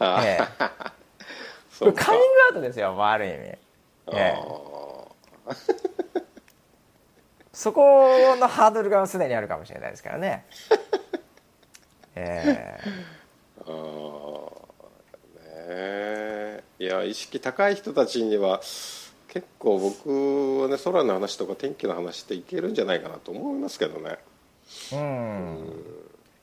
[0.00, 0.40] ええ。
[0.40, 1.01] こそうかれ
[1.78, 2.08] カミング
[2.50, 3.58] アウトですよもうある意味、え
[4.08, 4.34] え。
[7.52, 10.46] そこのハードルがすでにあるかもしれないですからね。
[12.14, 12.80] ええ。
[13.60, 14.62] あー
[16.78, 18.60] いや意識高い人たちには
[19.28, 24.18] 結構僕はね空の話とか天気の話っていけるんじゃないかなと思いますけどね。
[24.92, 25.72] うん。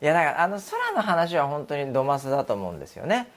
[0.01, 3.29] いやだからあの空の話は本当にドマスだと思うんですよね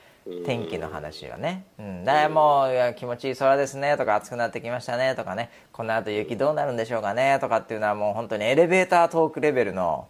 [0.44, 3.96] 天気の話はね、うん、だもう気持ちいい空ですね。
[3.96, 5.14] とか暑くなってきましたね。
[5.16, 5.50] とかね。
[5.72, 7.38] この後雪どうなるんでしょうかね。
[7.40, 10.06] とかっていうのはもう本当にエレベータートークレベルの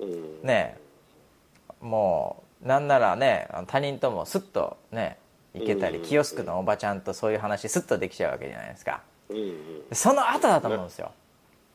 [0.00, 0.42] うん。
[0.42, 0.76] ね。
[1.80, 5.18] もうなんならね他人ともスッとね
[5.54, 9.02] 行けたりキオスクのおばちゃんとそういう話スッとできちゃうわけじゃないですか。
[9.92, 11.12] その後だと思うんですよ。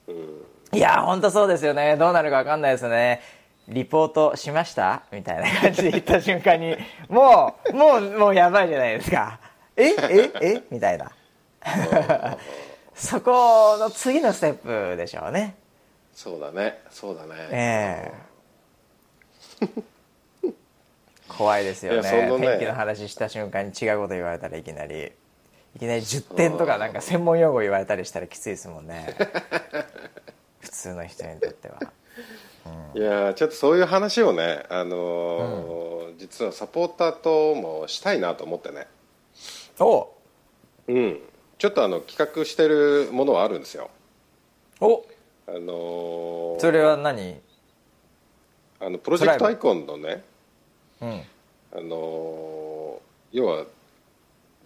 [0.07, 0.77] うん。
[0.77, 1.95] いや本当そうですよね。
[1.95, 3.21] どうなるか分かんないですね
[3.69, 5.03] リポートしました？
[5.11, 6.75] みたいな感じで言った瞬間に
[7.07, 9.39] もうもうもうやばいじゃないですか。
[9.75, 9.89] え？
[9.89, 10.31] え？
[10.41, 10.63] え？
[10.71, 11.11] みたいな。
[12.95, 14.53] そこの次のステッ
[14.91, 15.55] プでしょうね。
[16.13, 16.81] そうだね。
[16.89, 17.35] そうだね。
[17.51, 18.13] え
[19.61, 19.67] え。
[21.27, 22.11] 怖いですよね。
[22.11, 22.27] ね。
[22.39, 25.11] 天気の話した瞬間に違うこと言われたらいきなり。
[25.75, 29.15] いきなり10点とかなんか専門用語言われたりしたらきついですもんね。
[30.59, 31.79] 普通の人にとっては
[32.95, 38.87] いやーちょっとそういう話をね、あのー実はサポーターともしたいなと思ってね。
[39.79, 40.09] お。
[40.87, 41.19] うん。
[41.57, 43.89] ちょっとあの企画してるものはあるんですよ。
[44.81, 45.05] お。
[45.47, 47.39] あのーそれは何？
[48.81, 50.23] あのプロジェクトアイコンのね
[51.01, 51.21] うん。
[51.73, 52.99] あのー
[53.31, 53.63] 要は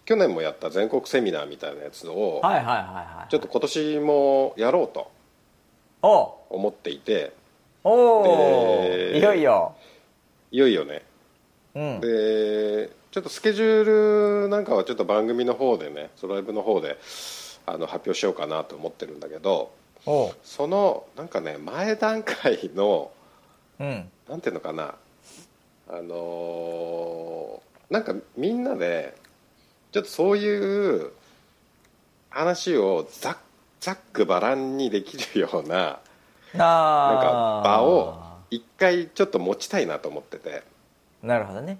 [0.06, 3.32] 去年もやった全国セミナーみたいなやつをはいはいはいはい。
[3.32, 5.12] ちょっと今年もやろうと
[6.02, 6.36] お。
[6.50, 7.34] 思っていて
[7.84, 9.76] おお、でいよいよ。
[10.52, 11.02] いよいよね。
[11.76, 12.00] うん。
[12.02, 16.98] でちょっとスケジュールなんかはちょっと番組の方でねソライブの方で
[17.66, 19.72] あの発表しようかなと思ってるんだけど
[20.44, 23.12] そのなんかね前段階の
[23.80, 24.10] うん。
[24.30, 24.96] なんていうのかな
[25.90, 29.16] あのーなんかみんなで
[29.92, 31.12] ちょっとそういう
[32.32, 33.38] 話をざっ
[33.80, 36.00] ざっくばらんにできるようなあ
[36.54, 40.64] なんか場を一回ちょっと持ちたいなと思ってて。
[41.22, 41.78] なるほどね。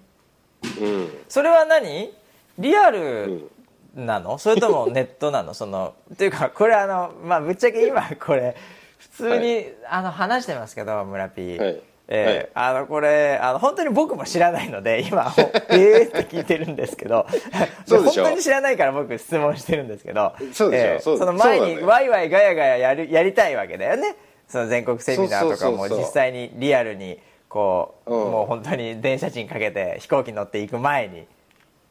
[0.82, 1.10] うん。
[1.30, 2.12] それは何？
[2.58, 3.50] リアル
[3.96, 5.54] なの、それとも ネットなの？
[5.54, 8.56] そのっていうかこれあのまあぶっちゃけ今これ
[8.98, 11.82] 普通に、はあの話してますけど村 P、はい。
[12.08, 17.26] えーあのこれあの本当に僕も知らないので今ほえーって聞いてるんですけど。
[17.86, 18.24] そうでしょ。
[18.24, 20.34] 本当に知らないから僕質問してるんですけど。
[20.54, 21.14] そうでしょ。
[21.14, 24.16] えーその前にワイワイガヤガヤやるやりたいわけだよね
[24.54, 27.18] その全国セミナーとかも実際にリアルに
[27.50, 28.32] こう、うん。
[28.32, 31.26] もう本当に電車賃かけて飛行機乗っていく前に。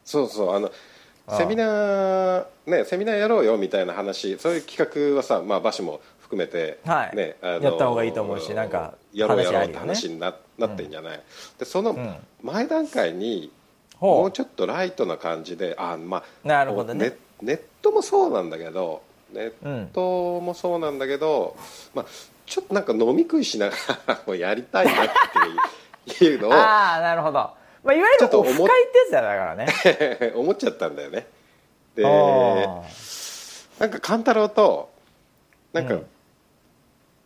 [0.05, 0.55] そうそう。
[0.55, 0.71] あの
[1.37, 7.15] セミナーねセミナーやろうよみたいな話そういう企画はさまあ馬氏も含めて、はい。
[7.17, 11.21] ねあのやった方がいいと思うしなんかやろうやろうって話にな,、なってんじゃない？
[11.59, 12.15] でそのん。
[12.41, 13.51] 前段階に
[13.97, 14.21] ほう。
[14.21, 17.09] もうちょっとライトな感じであまあなるほどね。
[17.41, 19.01] ネネットもそうなんだけど
[19.33, 21.57] ネットもそうなんだけど、
[21.93, 22.05] まあ
[22.53, 25.09] ちょっとなんか飲み食いしながらもやりたいなっ
[26.07, 27.55] ていうのを ああなるほど、ま
[27.87, 30.33] あ、いわゆるちょっと思っオフ会ってやつだからね。
[30.37, 31.25] 思っちゃったんだよね。
[31.95, 32.83] であ
[33.79, 34.91] なんか勘太郎と
[35.71, 36.05] なんか、うん。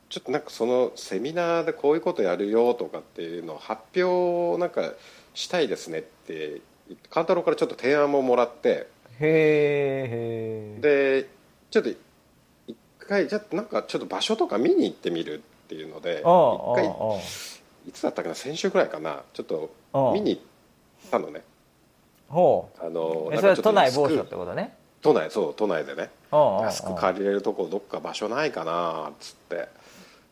[0.08, 4.94] ちょっとなんかそのセミナーでこういうことやるよとかっていうのを発表なんか
[5.34, 6.62] したいですねって
[7.10, 8.88] 勘太郎からちょっと提案ももらって。
[9.20, 11.28] ーへえで
[11.70, 11.98] ちょっと一
[13.08, 16.88] 回じゃあなんかちょっと場所とか見に行ってみるっていうので一回
[17.88, 21.44] いつだったかな先週ぐらいかなちょっとうん見に行ったのね。
[22.28, 24.76] ほあのそれ都内某所ってことね。
[25.02, 26.10] 都内そう都内でね。
[26.32, 29.70] 安く借りれるとこどっか場所ないかなっつって。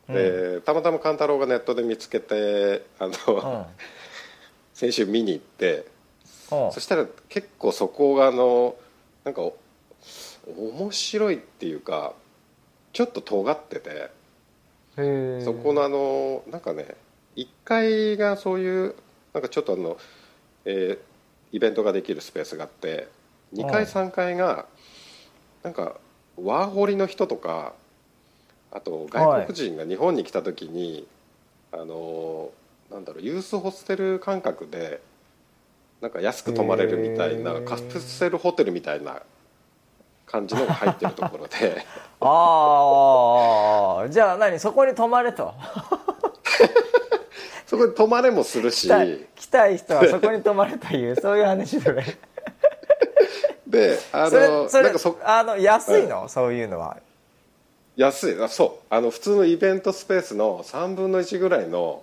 [0.07, 3.65] でたまたま勘太郎がネットで見つけてあの、うん。
[4.73, 5.85] 先週見に行って
[6.49, 8.75] そしたら結構そこがあの
[9.23, 9.55] なんかお
[10.47, 12.13] 面白いっていうか
[12.95, 14.10] ちょっと尖ってて
[15.43, 16.95] そこのあのなんかね
[17.36, 18.95] 1階がそういう
[19.34, 19.97] なんかちょっとあの、
[20.63, 21.15] えー
[21.51, 23.08] イベントができるスペースがあって
[23.53, 24.65] 2階うん3階が
[25.63, 25.95] なんか
[26.36, 27.73] ワーホリの人とか
[28.73, 31.08] あと外国人が日本に来た時に、
[31.71, 32.49] あの
[32.91, 34.99] なんだろうユースホステル感覚で
[36.01, 39.21] なんか安く泊まれるみたいなカプセルホテルみたいな
[40.25, 41.85] 感じのが入ってるところで。
[42.21, 44.59] ああじゃあ何？
[44.59, 45.53] そこに泊まれと。
[47.67, 48.88] そこで泊まれもするし。
[48.88, 52.03] 来たい来たい人はそこに泊まれという そういう話それ
[53.67, 56.97] であそれのそれなんかそあの安いの、そういうのは。
[57.95, 58.41] 安い。
[58.41, 58.85] あそう。
[58.89, 62.01] あの普通のイベントスペースの3分の1ぐらいの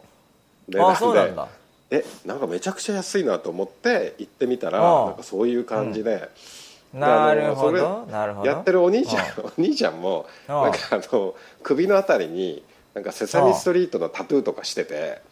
[0.68, 0.98] 値あ段で。
[0.98, 1.48] そうなんだ。
[1.90, 6.28] えなんかめちゃくちゃ安いなと思って行ってみたらああなんかそういう感じで、で
[6.92, 8.48] なるほどなるほど。
[8.48, 15.22] やってるお兄ちゃん お兄ちゃんもなんかあの首のあたりになんかセサミストリートのタトゥーとかしてて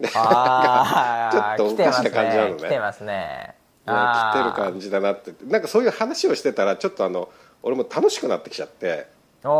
[0.00, 2.56] でああちょっとおかしな感じなのね。
[2.56, 3.54] 来てますね。
[3.86, 5.32] 来てる感じだなって。
[5.46, 7.28] なんかそういう話をしてたらちょっとあの
[7.62, 9.06] 俺も楽しくなってきちゃって。
[9.44, 9.50] で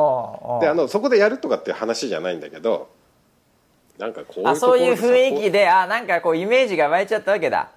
[0.69, 2.89] あのそこでやるとかっていう話じゃないんだけど
[3.99, 7.69] なんかこういうあそういう雰囲気であなんかこうイメージが湧いちゃったわけだ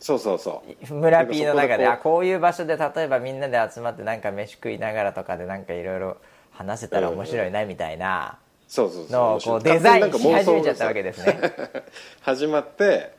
[0.00, 0.94] そうそうそう。
[0.94, 6.16] 村 P の中であこういう場所で例えばみんなで集まってなんか飯食いながらとかでなんかいろいろ
[6.52, 9.12] 話せたら面白いなみたいなそうそうそう。
[9.12, 11.40] のをこうデザインし始めちゃったわけですね。
[12.22, 13.12] 始まって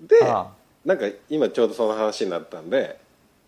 [0.00, 0.46] でああ
[0.84, 2.98] なんか今ちょうどその話になったんで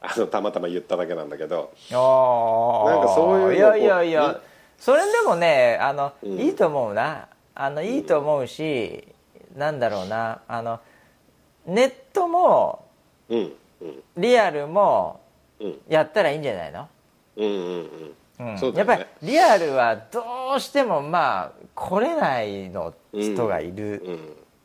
[0.00, 1.72] あのたまたま言っただけなんだけど。
[1.92, 2.90] おー。
[2.90, 4.40] なんかそういういやいやいこや
[4.78, 6.38] それでもねあの、うん。
[6.40, 7.28] いいと思うな。
[7.54, 9.06] あのいいと思うし、
[9.54, 10.40] なんだろうな。
[10.48, 10.80] あの
[11.70, 12.84] ネットも
[13.28, 14.02] うんうん。
[14.16, 15.20] リアルも
[15.60, 15.78] うん。
[15.88, 16.88] やったらいいんじゃないの、
[17.36, 18.74] うんうんうん。
[18.74, 24.18] やっぱりリアルはどうしてもまあ来れないの人がいるうん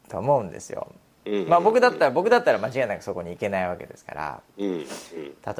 [0.10, 4.42] と思うんですよ、うんまあ僕だったら僕だったら間違いなくそこに行けないわけですから。
[4.58, 4.86] 例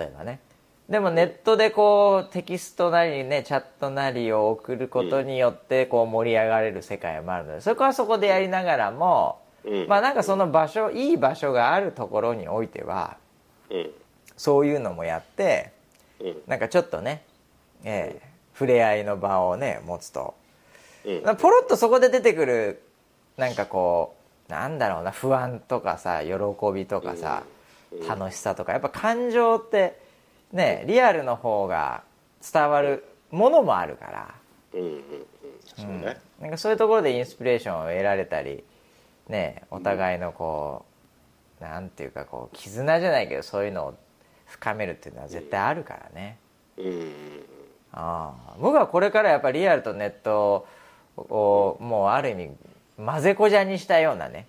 [0.04, 0.40] えばね。
[0.88, 9.88] でもネットでこうテキストなりねチャットなりを送ることによってこう盛り上がれる世界もあるのでそこはそこでやりながらも、うん。
[9.88, 13.18] まあなんかその場所いい場所があるところにおいては
[13.70, 13.90] うん。
[14.38, 15.72] そういうのもやって
[16.20, 16.42] うん。
[16.48, 17.24] なんかちょっとね、
[17.84, 20.34] ええ触れ合いの場をね持つと。
[21.06, 21.36] うん。
[21.36, 22.82] ポロッとそこで出てくる
[23.38, 24.16] なんかこ
[24.48, 26.34] うなんだろうな不安とかさ喜
[26.74, 27.44] びとかさ、
[28.08, 30.00] 楽しさとかやっぱ感情って
[30.54, 32.04] ねリアルの方が
[32.54, 34.36] 伝わるものもあるから、
[34.74, 35.04] うん。
[36.40, 38.64] なんかそういうところでインスピレーションを得られたり
[39.30, 40.86] ねお互いのこ
[41.60, 43.96] う、なんていうかこう絆じゃないけどそういうのを
[44.46, 46.38] 深めるっていうのは絶対あるからね、
[47.92, 48.56] ああ。
[48.60, 50.68] 僕はこれからやっぱりリアルとネット
[51.18, 52.52] をもうある意味
[52.98, 54.48] 混ぜこじゃにしたようなね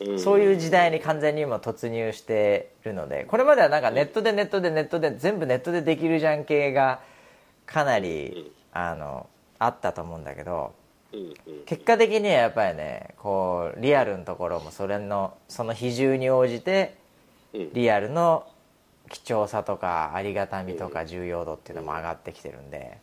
[0.00, 0.18] うん。
[0.18, 7.00] そういう時代に完全に今突入してるのでこれまではなんかネットでネットでネットで全部ネットでできるじゃん系が
[7.66, 10.74] かなりあのあったと思うんだけど
[11.66, 16.96] 結果的にはやっぱりねこうリアルのところもそれのその比重に応じて
[17.52, 17.72] うん。
[17.72, 18.46] リアルの
[19.10, 22.98] 貴重さとかありがたみとか重要度っていうのも上がってきてるんで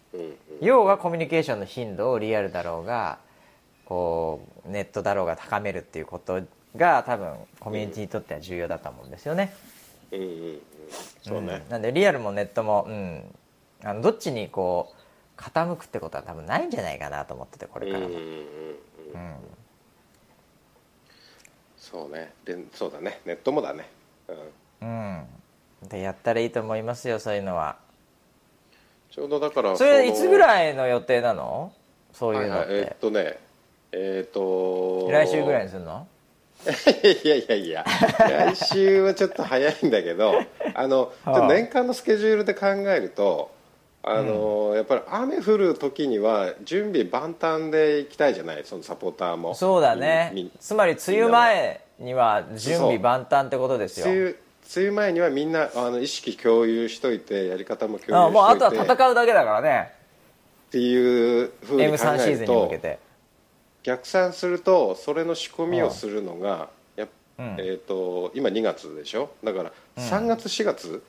[0.62, 3.20] 要はコミュニケーションの頻度をリアルだろうが
[3.86, 6.42] こうネットだろうが高めるっていうこと
[6.76, 9.54] が多分コミュニティにとっては重要だと思うんですよね。
[10.12, 10.60] うん。
[11.70, 13.24] なんでリアルもネットも、うん、
[13.84, 15.03] あのどっちにこう
[15.38, 18.08] 傾くってことは多分ないんじゃないかなと思っててこれから。
[18.08, 18.16] も。
[18.16, 19.36] うん
[21.78, 22.34] そうね。
[22.46, 23.20] でそうだね。
[23.26, 23.90] ネットもだね。
[24.82, 25.28] うん。
[25.82, 27.78] うん、でやったらいいと思いますよそういうのは。
[29.12, 31.72] ちょうどだからそれいつぐいらいの予定なの？
[32.12, 33.38] そういうのって、えーっとね
[33.92, 36.08] えーっと来週ぐらいにするの？
[37.24, 37.86] いやいやいや。
[38.18, 40.34] 来週はちょっと早いんだけど
[40.74, 41.14] あの
[41.48, 43.52] 年間のスケジュールで考えると
[44.06, 48.64] あの、やっぱり雨降る時には準備万端で行きたいじゃない？
[48.66, 49.56] そのサポーターも。
[49.56, 50.50] そうだね。
[50.60, 54.06] つまり梅雨前には準備万端ってことですよ。
[54.08, 54.30] 梅雨
[54.76, 58.16] 梅雨前にはみんなあの意識共有しといてやり方も共有しといて。
[58.16, 59.92] あもうあとは戦うだけだからね。
[60.68, 63.00] っていうふうに考 M3 シえるーズンに向とけて。
[63.84, 67.08] 逆算するとそれの仕込みをするのがやっ
[67.40, 67.56] うん。
[67.58, 69.30] えー、と今2月でしょ？
[69.44, 71.04] だから3月4月？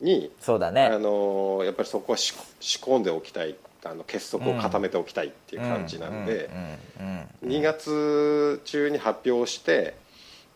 [0.00, 3.54] に、そうだあねのやっぱりそこは仕仕込んでおきたい
[3.84, 6.50] あの結束を固めておきたいっていう感じなんで、
[6.98, 9.94] うんうんうん2月中に発表して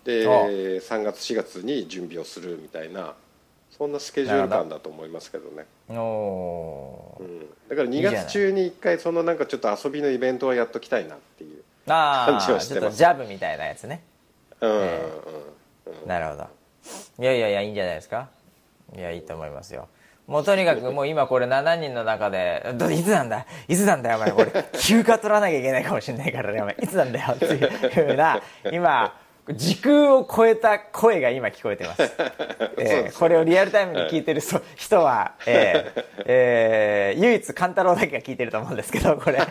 [0.05, 3.15] であ3月4月に準備をするみたいな
[3.71, 5.67] そんなスケジュール感だと思いますけどね。
[5.89, 5.93] う
[7.23, 12.97] ん、だから2いいじゃない月中に1回そのなんかちょっと遊びのイベントはやっときたいなっていうあ感じはしてます。
[12.97, 14.03] ジャブみたいなやつね。
[14.61, 15.01] うん、うんえ
[16.07, 16.49] なるほど。
[17.21, 18.29] いやいやいやいいんじゃないですか
[18.97, 19.89] いやいいと思いますよ。
[20.27, 23.47] もうとにかくもう今これ7人の中で「どいつなんだ？
[23.67, 24.31] いつなんだよお前。
[24.33, 26.77] これ休暇取らなきゃいけないかもしれないからねお前。
[26.81, 29.17] いつなんだよ」っていうふうな今
[29.49, 32.03] 時空を超えた声が今聞こえてます、
[32.79, 39.39] えーこれをリアルタイムに聞いてるそ人は、えーえー唯一勘太郎だけが聞いてると思うんですけどこれ。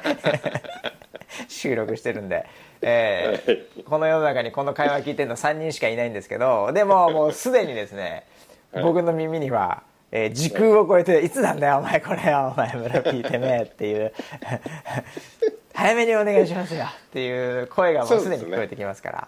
[1.48, 2.46] 収録してるんで、
[2.82, 8.26] えーこの世の中にこの会話聞いてるの3人しかいないんですけどでももうすでにですね
[8.74, 14.14] 僕の耳には、えー時空を超えて「いつなんだよお前これお前村ピーてめえ」っていう。
[15.74, 19.28] 早めにお願いしますよっていう声がもうすでに聞こえてきますから。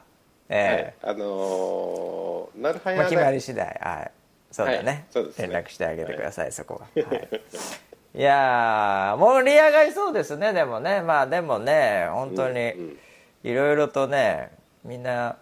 [0.49, 1.05] えー。
[1.07, 4.11] はい、あのーなるはやまあ、決まねり次第はい。
[4.51, 5.25] そうだね,、はい。
[5.25, 5.31] ね。
[5.37, 7.41] 連絡してあげてください、そこは、はい、
[8.15, 11.01] いやー盛り上がりそうですねでもね。
[11.01, 12.97] まあでもね本当にうん。
[13.43, 14.51] いろいろとね
[14.83, 15.37] みんな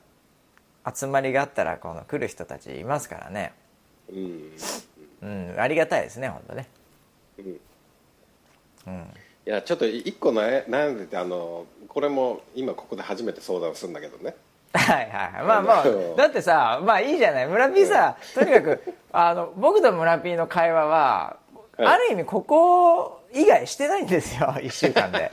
[0.96, 3.54] 集まりがあったらこの来る人たちいますからね
[4.12, 4.52] うん。
[5.22, 5.56] うん。
[5.60, 6.68] ありがたいですね本当ね。
[8.88, 9.14] うん。
[9.46, 14.36] いやちょっと一個悩悩んでてあのこれも今ここで初めて相談するんだけどね。
[14.74, 17.48] はいはいまあまあだってさまあいいじゃない。
[17.48, 21.38] 村 P さとにかくあの僕と村 P の会話は
[21.78, 21.88] はい。
[21.88, 24.48] ある意味ここ以外してないんですよ。
[24.60, 25.32] 1週間で。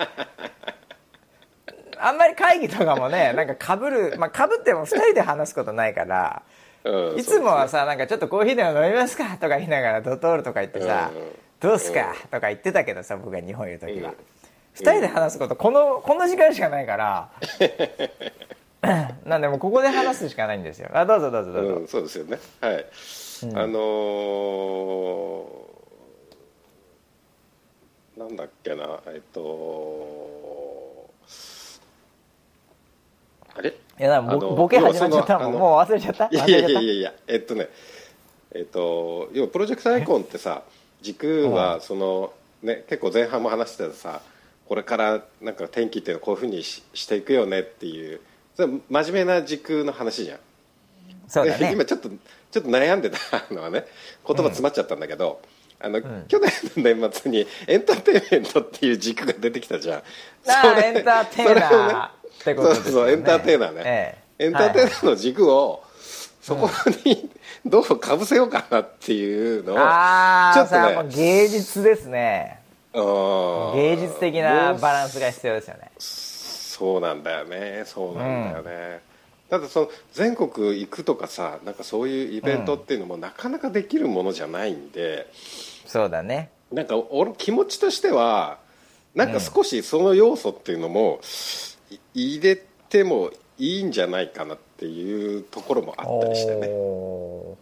[1.99, 6.43] あんまり会議とかもねなんかかぶるまあかぶっても2人で話すことないから。
[6.61, 6.66] うん
[7.17, 11.23] いつもはさなんかちょっとコーヒーでも飲みますかとか言いながらドトールとか言ってさうん。
[11.59, 14.13] どうすかとか言ってたけどさ僕が日本いる時は。
[14.77, 17.31] 2人で話すことこのこの時間しかないから
[19.25, 20.91] なんでもうここで話すしかないんですよ。
[20.93, 22.39] あどうぞどうぞどうぞ、うん、そうですよね。
[22.61, 22.85] はい、
[23.55, 25.67] あのー
[28.17, 29.41] なんだっけなえっと
[33.57, 33.71] あれ？
[33.71, 35.53] いやなボボケ始まっちゃったもん。
[35.53, 36.29] もう忘れちゃった？
[36.31, 37.69] いやいやいやいやえっとね
[38.53, 40.63] えっと要はプロジェクトアイコンってさ
[41.03, 42.33] 軸はその
[42.63, 44.21] ね結構前半も話してたさ
[44.67, 48.21] これからなんか天気っていうのはこういうふうにししていくよねっていう
[48.57, 50.39] それ真面目な軸の話じゃん。
[51.29, 51.69] そうだね。
[51.69, 53.19] で今ちょっとちょっと悩んでた
[53.55, 53.85] のはね
[54.27, 55.41] 言葉詰まっちゃったんだけど、
[55.79, 60.03] あの去年の年末にエンターテインメントっていう軸が出てきたじゃん。
[60.43, 62.11] それエンターテイナーね
[62.41, 62.85] ってことですよね。
[62.85, 64.47] そうそうエンターテイナーね、ええ。
[64.47, 65.83] エンターテイナーの軸を
[66.41, 66.71] そこ
[67.05, 67.29] に
[67.65, 72.61] どうかぶせようかなっていうのをちょっとね芸術ですね。
[72.95, 75.91] うん芸術的なバランスが必要ですよね。
[75.99, 77.83] そうなんだよね。
[77.87, 79.01] そうなんだよね、
[79.49, 85.31] ただその全国行くとかさなんかそういうイベントっていうのもなかなかできるものじゃないんで、
[85.87, 86.51] そうだね。
[86.73, 88.59] なんか俺気持ちとしては
[89.15, 91.21] なんか少しその要素っていうのも
[92.15, 92.57] い入れ
[92.89, 96.67] てもいいんじゃないかなっていうところもあったりしてね。
[96.67, 97.57] そ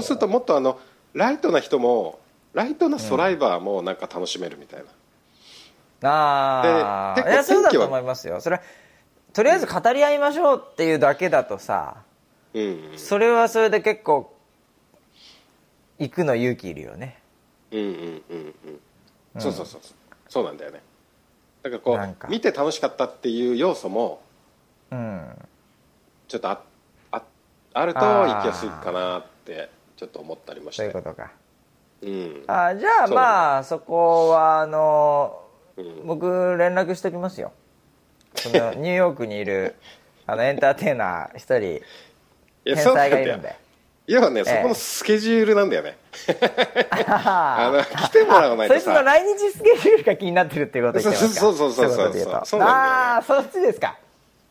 [0.00, 0.78] うするともっとあの
[1.12, 2.20] ライトな人も
[2.52, 4.84] ライトなソライバーもなんか楽しめるみたい
[6.00, 8.40] な、ああでいやそうだと思いますよ。
[8.40, 8.62] それは
[9.34, 11.96] とりあえず語り合いましょうっていうだけだとさ
[12.54, 12.92] うん。
[12.96, 14.32] それはそれで結構
[15.98, 17.18] 行くの勇気いるよね。
[17.72, 17.86] うんうん
[18.30, 18.54] うん
[19.34, 19.40] うん。
[19.40, 19.92] そうそうそうそう。
[20.28, 20.82] そうなんだよね。
[21.64, 22.28] だからこなんか。
[22.28, 24.22] う見て楽しかったっていう要素も
[24.92, 25.48] うん。
[26.28, 26.60] ちょっとあ
[27.10, 27.22] あ
[27.72, 30.82] あると行きやすいかなってちょっと思ったりもして。
[30.82, 31.32] そういうことか。
[32.02, 32.44] うん。
[32.46, 35.42] あじゃあまあそこはあの
[35.76, 36.06] うん。
[36.06, 37.52] 僕連絡しときますよ
[38.34, 39.74] そのニューヨークにいる
[40.26, 41.80] あのエンターテイナー一人い
[42.70, 43.54] や天才がいるんで
[44.06, 44.56] 要はね、ええ。
[44.56, 45.96] そこのスケジュールなんだよね。
[47.06, 51.40] あ あの来てもらわないそいつのとさ来日スケジュールが気になってるっていうこと言ってますか？
[51.40, 52.32] そうそうそうそうそうなんだよね。
[52.60, 53.96] ああそっちですか。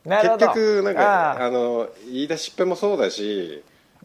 [0.05, 1.49] なるほ結ど局なんかああ。
[1.51, 3.63] の言い出しっぺもそうだし、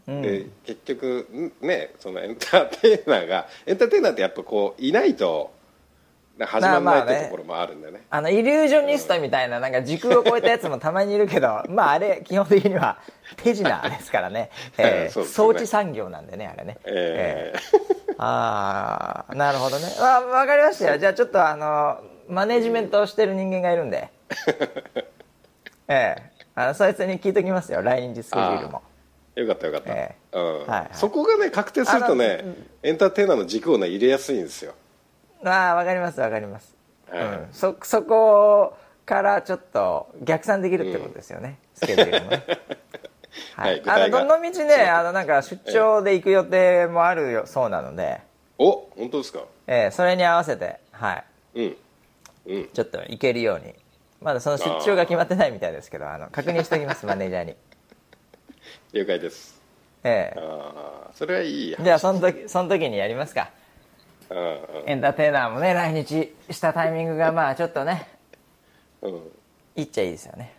[0.09, 0.21] ん。
[0.21, 5.51] で結局んねそのエンターテイナーがエンターテイナーってやっぱこういないと
[6.45, 8.01] 始まらないってところもあるんだよね。
[8.09, 12.97] あのイリュージョニストみたいななんか時空を超えたやつもたまにいるけど まああれ基本的には
[13.37, 15.35] 手品ですからね、 えーそうですね。
[15.35, 16.77] 装置産業なんでねあれね。
[16.85, 17.53] え
[18.17, 19.85] ああなるほどね。
[19.99, 20.97] わ分かりましたよ。
[20.97, 24.09] じゃあちょっとあのマネジメントをしてる人間がいるんで。
[25.87, 27.81] ええあのそいつに聞いときますよ。
[27.81, 28.81] 来日スケジュールも
[29.35, 30.59] よかったよかった、えうん。
[30.59, 30.89] はいはい。
[30.93, 32.43] そこがね確定するとね
[32.83, 34.73] エンターテイナーの軸をね入れやすいんですよ
[35.45, 36.75] ああ分かります分かります、
[37.09, 38.75] はいうん、そそこ
[39.05, 42.43] からちょっと逆算できるってことですよね、スケジュールもね。
[43.55, 48.21] はい具あのどの道ねあのなんか出張で行く予定もあるよそうなので、
[48.57, 49.43] お本当ですか？
[49.67, 51.23] ええそれに合わせてはい。
[51.55, 51.77] うん。
[52.47, 52.69] うん。
[52.73, 53.73] ちょっと行けるように。
[54.21, 57.55] まだその出張が決まってないみたいですけどあの確認しておきます マネージャーに。
[58.93, 59.61] 了解です。
[60.03, 60.39] ええ。
[60.39, 63.49] ああそれはいいじゃあその時その時にやりますか
[64.85, 68.07] エンターテイナーもね来日したタイミングがまあちょっとね
[69.01, 69.19] うん。
[69.75, 70.53] いっちゃいいですよね。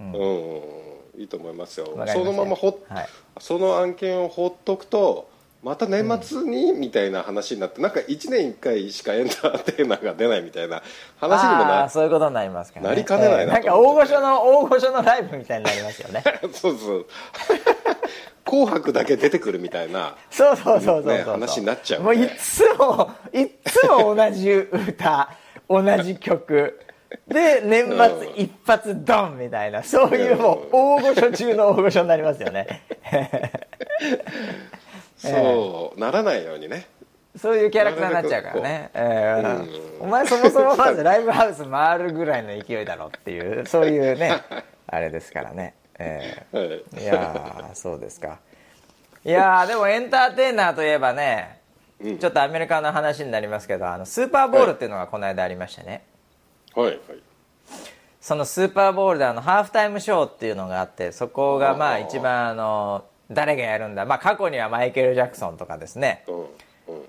[0.00, 1.86] うん、いいと思いますよ。
[2.06, 3.08] そのままほっ、はい。
[3.38, 5.30] その案件を放っとくと
[5.62, 10.82] また年末に、みたいな話になってなんか1年1回しかエンターテイナーが出ないみたいな
[11.18, 12.88] 話にもあなあそういうことになりますからね。
[12.88, 16.24] なりかねないなええなんか大御所の大御所のライブみたいになりますよね。
[16.52, 17.06] そうそう
[18.52, 22.04] 紅白だけ出てくるみたいなそうそうそうそうそう、ね話になっちゃうね。
[22.04, 25.30] もういつもいつも同じ歌
[25.70, 26.78] 同じ曲。
[27.26, 29.82] で年末一発ドンみたいな。
[29.82, 32.82] そういうもう大御所中の大御所になりますよね。
[35.16, 36.86] そう、ならないようにね。
[37.34, 39.46] そういうキャラクターになっちゃうからね、ええ
[39.98, 44.42] お前そもそもまずライブハウス回るぐらいの勢いだろっていうそういうね
[44.86, 47.02] あれですからね、ええはい。
[47.02, 48.38] いやーそうですか。
[49.24, 51.60] いやーでもエンターテイナーといえばね、
[52.00, 52.18] うん。
[52.18, 56.04] ちょっとアメリカの話になりますけどあのスーパーボールっていうのがこの間ありましてね、
[56.74, 56.86] はい。
[56.88, 56.98] はい。
[58.20, 64.04] そのスーパーボールであのハーフタイムショーっていうのがあってそこがまあ一番あの誰がやるんだ。
[64.04, 66.40] まあ過去にはマイケル・ジャクソンとかですね、うん。
[66.40, 66.46] うん。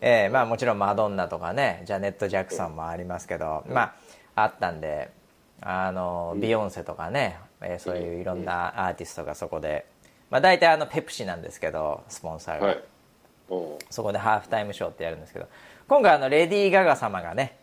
[0.01, 3.81] えーまあ、もちろんマドンナとかねジャネット・ジャクソンもありますけど、ま
[4.35, 5.11] ああったんで
[5.61, 9.85] あのビヨンセとかね、えーそういういろんなアーティストがそこで、
[10.29, 12.83] まあ、大体あのペプシなんですけどスポンサーが、はい。
[13.49, 13.55] う。
[13.55, 15.47] んそこでハーフタイムショーってやるんですけど
[15.87, 17.57] 今回あのレディー・ガガ様がね、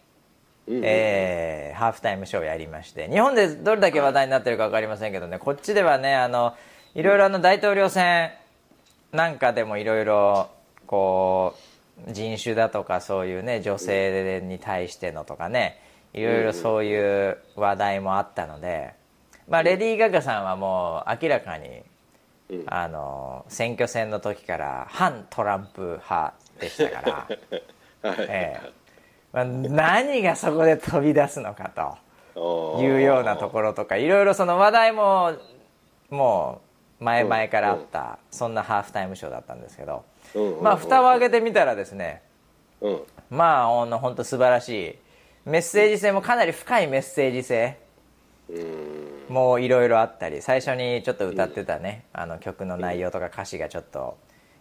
[0.67, 6.55] うんえーハーフタイムショーをやりまして日本でどれだけ話題になってるか分かりませんけどねこっちではねあの
[6.95, 8.33] いろいろあの大統領選
[9.13, 10.51] なんかでもいろいろ
[10.87, 11.55] こ
[12.09, 15.81] う人種だとかそういうね女性に対してのとかね
[16.13, 18.95] いろいろそういう話題もあったので、
[19.51, 21.83] まあ、レディー・ガガさんはもう明らかに
[22.51, 22.65] うん。
[22.67, 27.27] あの選挙戦の時から反トランプ派でしたか
[28.03, 28.19] ら、 はい。
[28.21, 28.71] ええ。
[29.33, 31.71] まあ、何がそこで飛び出すのか
[32.35, 35.33] というようなところとかいろいろその話題も
[36.11, 36.61] も
[37.01, 40.05] う前々からあったそんなハーフタイムショーだったんですけど。
[40.35, 42.23] うんうんまあ蓋を開けてみたらですね
[42.81, 43.03] うん。
[43.31, 44.99] まあ本当素晴らしい
[45.45, 47.90] メッセージ性もかなり深いメッセージ性うん
[49.29, 54.19] もういろいろあったり最初にちょっと歌ってたね、あの曲の内容とか歌詞がちょっと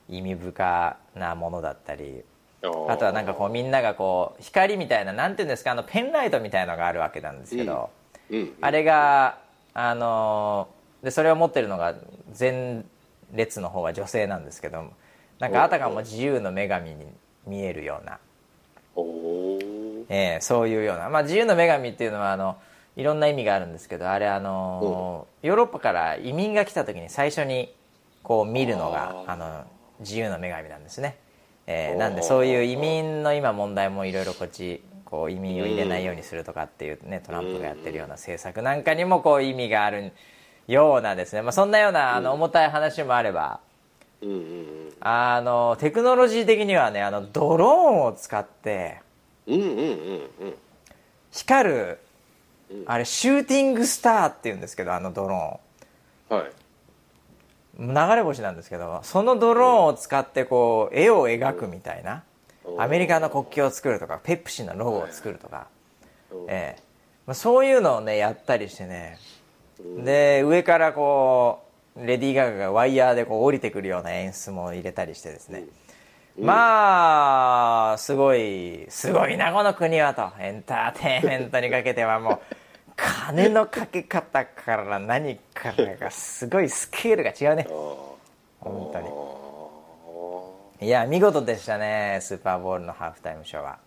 [0.08, 2.24] 意味深なものだったり
[2.62, 7.90] あとはなんかこうみんながこう光みたいななんていうんですかあのペンライトみたいのがあるわけなんですけど、
[8.30, 8.54] うん。
[8.62, 9.40] あれが
[9.74, 10.68] あの
[11.02, 11.96] でそれを持ってるのが
[12.38, 12.84] 前
[13.34, 14.92] 列の方は女性なんですけど
[15.40, 17.06] なんかあたかも自由の女神に
[17.48, 18.20] 見えるような、
[20.10, 22.58] えーそういうような、まあ、自由の女神っていうのはあの
[22.96, 27.74] いろんな意味があるんですけどあれあのーヨーロッパから移民が来た時に最初に
[28.24, 29.64] こう見るのがあの
[30.00, 31.18] 自由の女神なんですね、
[31.68, 40.12] えなんでそういう移民の今問題もいろいろこっちこう移民を入れないようにするとかっていうねトランプがやってるような政策なんかにもこう意味がある
[40.68, 43.60] ようなですね、まあ、そんなようなあの重たい話もあれば、
[44.22, 44.94] うんうんうん。
[45.00, 49.02] あのテクノロジー的にはねあのドローンを使って
[51.32, 52.00] 光る
[52.86, 55.60] あれシューティングスターっていうんですけどあのドロ
[56.30, 56.52] はい。
[57.80, 62.24] ーン流れ星なんですけどそのドローンを使ってこう絵を描くみたいな
[62.66, 62.82] うん。
[62.82, 65.68] アメリカの国旗を作るとかペプシのロゴを作るとか、
[66.48, 66.78] え
[67.26, 69.18] まあ、そういうのをねやったりしてね。
[70.04, 71.64] で上からこ
[71.96, 75.64] うレディー・ガガがワイヤーでこう降りてくるような演出も入れたりしてですね、
[76.42, 80.30] まあすごいすごいなこの国はと。
[80.40, 82.40] エンターテインメントにかけてはもう
[82.96, 87.68] 金のかけ方から何からがすごいスケールが違うね。
[88.60, 89.00] 本当
[90.82, 90.88] に。
[90.88, 93.80] いや見事でしたねスーパーボールのハーフタイムショーは。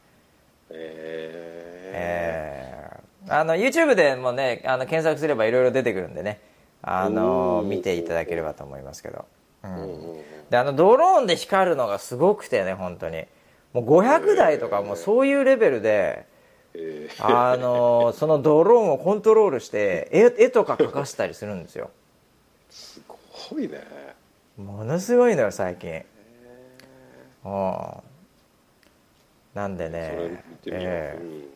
[0.71, 3.35] ええー。
[3.35, 6.41] あの YouTube でもねあの検索すればいろいろ出てくるんでね。
[6.83, 9.25] あのうん見ていただければと思いますけど、
[10.51, 13.25] であのドローンで光るのがすごくてね本当に。
[13.73, 16.27] もう500台とかもうそういうレベルで、
[16.75, 17.51] えー。
[17.53, 21.91] あの そのドローンをコントロールして絵絵とか描かせたりするんですよ。
[22.71, 23.01] す
[23.51, 23.83] ごいね。
[24.59, 26.05] ものすごいのよ最近。
[27.45, 27.85] うん。
[29.55, 31.19] なんでねええ。
[31.21, 31.53] うん。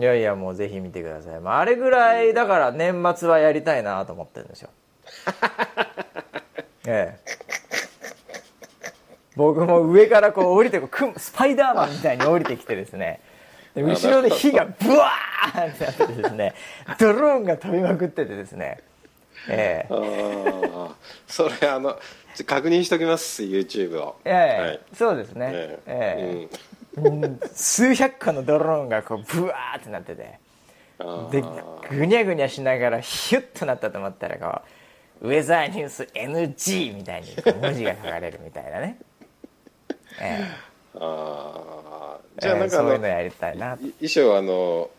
[0.00, 4.70] いやいやもうぜひ見てください、まあ、あれぐらいだから年末はやりたいなと思ってるんですよ
[6.90, 7.38] ええ。
[9.36, 13.20] 僕も上からこう降りてこうくスパイダーマンみたいに降りてきてですね。
[13.74, 16.54] で後ろで火がブワーってなってですね。
[16.98, 18.78] ドローンが飛びまくっててですね。
[19.48, 19.88] ええ。
[21.28, 21.98] それあの
[22.46, 24.16] 確認しときます YouTube を。
[24.24, 24.62] ええ。
[24.62, 24.80] はい。
[24.94, 25.50] そうですね。
[25.52, 26.48] ええ。
[26.96, 27.00] ええ。
[27.00, 27.40] うん。
[27.52, 30.38] 数百個のドローンがこうブワーってなってて。
[31.30, 31.44] で
[31.90, 34.77] ぐにゃぐにゃしながらヒュッとなったと思ったらこう
[35.20, 37.28] ウェザーニュース NG みたいに
[37.60, 38.98] 文字が書かれるみたいなね、
[40.20, 40.44] え
[40.94, 42.42] あえー。
[42.42, 44.90] じゃあなんかあの、そういうのやりたいない衣装あの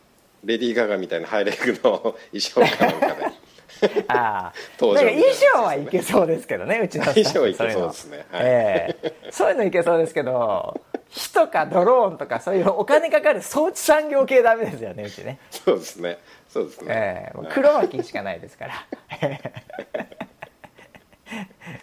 [0.43, 1.99] レディー・ガガみたいなハイレグの
[2.31, 3.39] 衣装かなんかで。
[4.07, 4.53] ああ。
[4.79, 8.25] 登なんか衣装はいけそうですけどねうちの衣装はいけそうですね。
[8.31, 8.41] はい。
[8.43, 9.13] ええ。
[9.31, 15.39] そういうのいけそうですけど火とかドローンとかそういうお金かかる装置産業系ダメですよねうちね。
[15.49, 16.19] そうですね
[16.49, 18.73] そうですね、ええもう黒巻きしかないですから。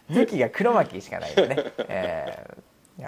[0.10, 1.56] 武器が黒巻きしかないんでね、
[1.88, 3.06] えー。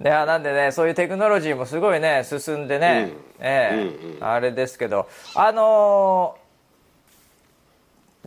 [0.00, 3.44] であなんでねそういうテクノロジーもすごいね進んでね、うん。
[3.44, 4.24] ええうんうん。
[4.24, 5.08] あれですけど。
[5.34, 6.48] あのー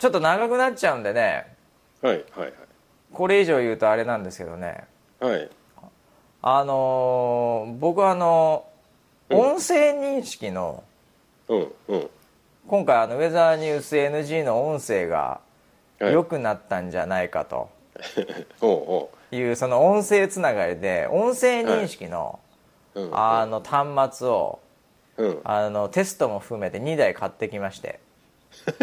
[0.01, 1.55] ちょっと長くなっちゃうんでね。
[2.01, 2.53] はいはい
[3.13, 4.83] これ以上言うとあれなんですけどね。
[5.19, 5.31] はい。
[5.31, 5.49] はい
[6.41, 8.65] あのー僕はあの
[9.29, 9.39] うん。
[9.39, 10.83] 音声認識の
[11.51, 12.09] うんうん。
[12.67, 15.41] 今回あのウェザーニュース NG の音声が
[15.99, 16.13] はい。
[16.13, 17.69] 良くなったんじゃないかと。
[19.31, 22.39] いうその音声つながりで音声認識の
[23.11, 24.59] あの端末を
[25.17, 25.41] うん。
[25.43, 27.99] あのテストも含めて2台買ってきまして。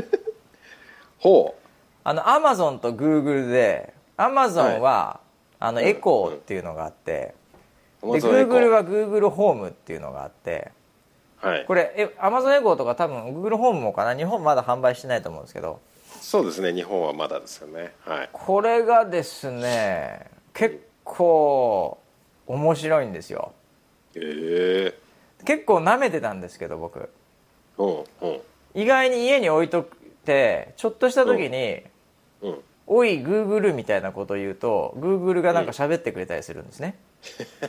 [1.18, 1.56] ほ
[2.04, 5.20] あのアマゾンとグーグルでアマゾンは
[5.58, 7.34] あのうんエコーっていうのがあって。
[8.00, 10.70] でグーグルはグーグルホームっていうのがあって
[11.40, 11.64] はい。
[11.66, 14.16] これえアマゾンエコーとか多分グーグルホームもかな？
[14.16, 15.80] 日本まだ販売してないと思うんですけど。
[16.20, 16.72] そうですね。
[16.72, 17.94] 日本はまだですよね。
[18.04, 18.28] はい。
[18.32, 21.98] これがですね結構
[22.46, 23.52] 面白いんですよ。
[24.16, 24.98] ええ。
[25.44, 27.08] 結構舐めてたんですけど僕。
[27.78, 28.40] うんうん。
[28.74, 31.82] 意外に家に置いとくてちょっとした時に
[32.42, 36.96] うん「おいグーグルみたいなこと言うとグーグルがなんか喋ってくれたりするんですね、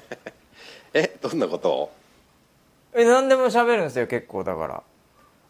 [0.93, 1.69] えどんなこと？
[1.71, 1.91] を
[2.93, 4.83] え何でも喋るんですよ結構だから。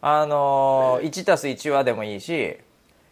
[0.01, 2.57] あのー、1たす1はでもいいし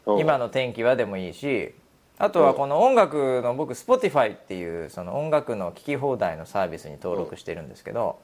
[0.05, 0.15] う。
[0.15, 1.73] ん今の天気はでもいいし
[2.17, 8.19] あとはこの音楽の僕 Spotify っていうその音楽の聴き放題のサービスに登録してるんですけど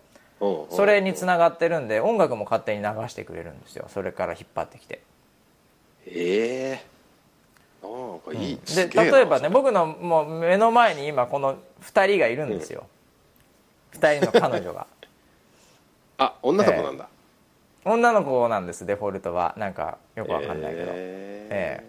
[0.70, 3.86] それにつながってるんで音楽も勝手に流してくれるんですよ。
[3.90, 5.02] それから引っ張ってきて。
[6.08, 6.94] ええ。
[7.82, 12.88] なんかいい、で例えばね僕のもう目の前に今この2人がいるんですよ、
[13.94, 14.88] 2人の彼女が
[16.42, 17.08] 女の子なんだ、
[17.86, 19.54] 女の子なんですデフォルトは。
[19.58, 20.92] なんかよくわかんないけど。
[20.94, 21.84] え、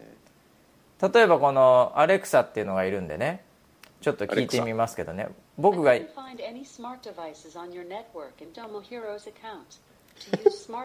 [1.03, 3.45] え、例えばこのアレクサっていうのがいるんでね。
[4.01, 5.29] ちょっと聞いてみますけどね。
[5.57, 5.95] 僕が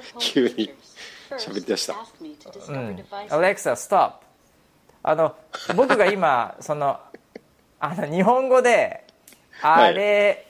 [0.20, 0.74] 急に
[1.30, 1.96] 喋り出した、
[3.30, 4.26] アレクサストップ
[5.04, 5.36] あの
[5.76, 7.00] 僕が今 その
[7.80, 9.06] あの日本語で
[9.62, 10.46] 「アレ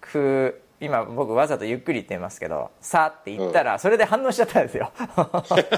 [0.00, 4.90] ク今僕わざとゆっくり言ってますけど「さ」って言ったらそれで反応しちゃったんですよ。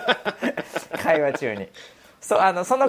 [1.03, 1.69] 会話中に。
[2.21, 2.87] そあのその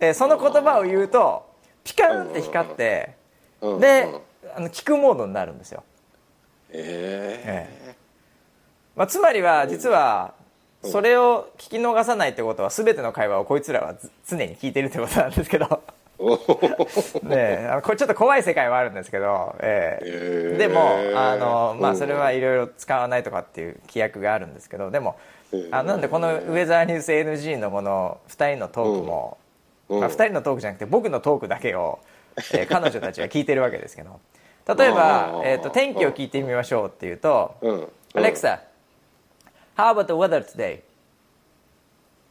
[0.00, 1.46] えーその言葉を言うと
[1.84, 3.14] ピカンって光って
[3.60, 3.80] うん。
[3.80, 4.20] でうん。
[4.56, 5.82] あの聞くモードになるんですよ、
[6.70, 7.68] え
[8.94, 10.34] まあ、つまりは実は
[10.82, 15.82] それを聞き逃さないってことは全ての会話をこいつらはず常に聞いてるってことなんですけど
[17.22, 20.04] ねえあのこれちょっと怖い世界はあるんですけど、ええ。
[20.04, 20.58] へえ。
[20.58, 21.96] でもあの、まあ、うん。
[21.96, 25.16] それはいろいろ使わないとかっていう規約があるんですけどでも
[25.52, 25.68] へえ。
[25.70, 29.38] あなんでこのウェザーニュース NG のこの2人のトークも、
[29.88, 30.00] うん。
[30.00, 31.98] まあ、2人のトークじゃなくて僕のトークだけを、
[32.54, 34.20] えー 彼女たちは聞いてるわけですけど。
[34.74, 38.58] 例えばえーと「天気を聞いてみましょう」っていうとうん「Alexa
[39.76, 40.80] how about the weather today?」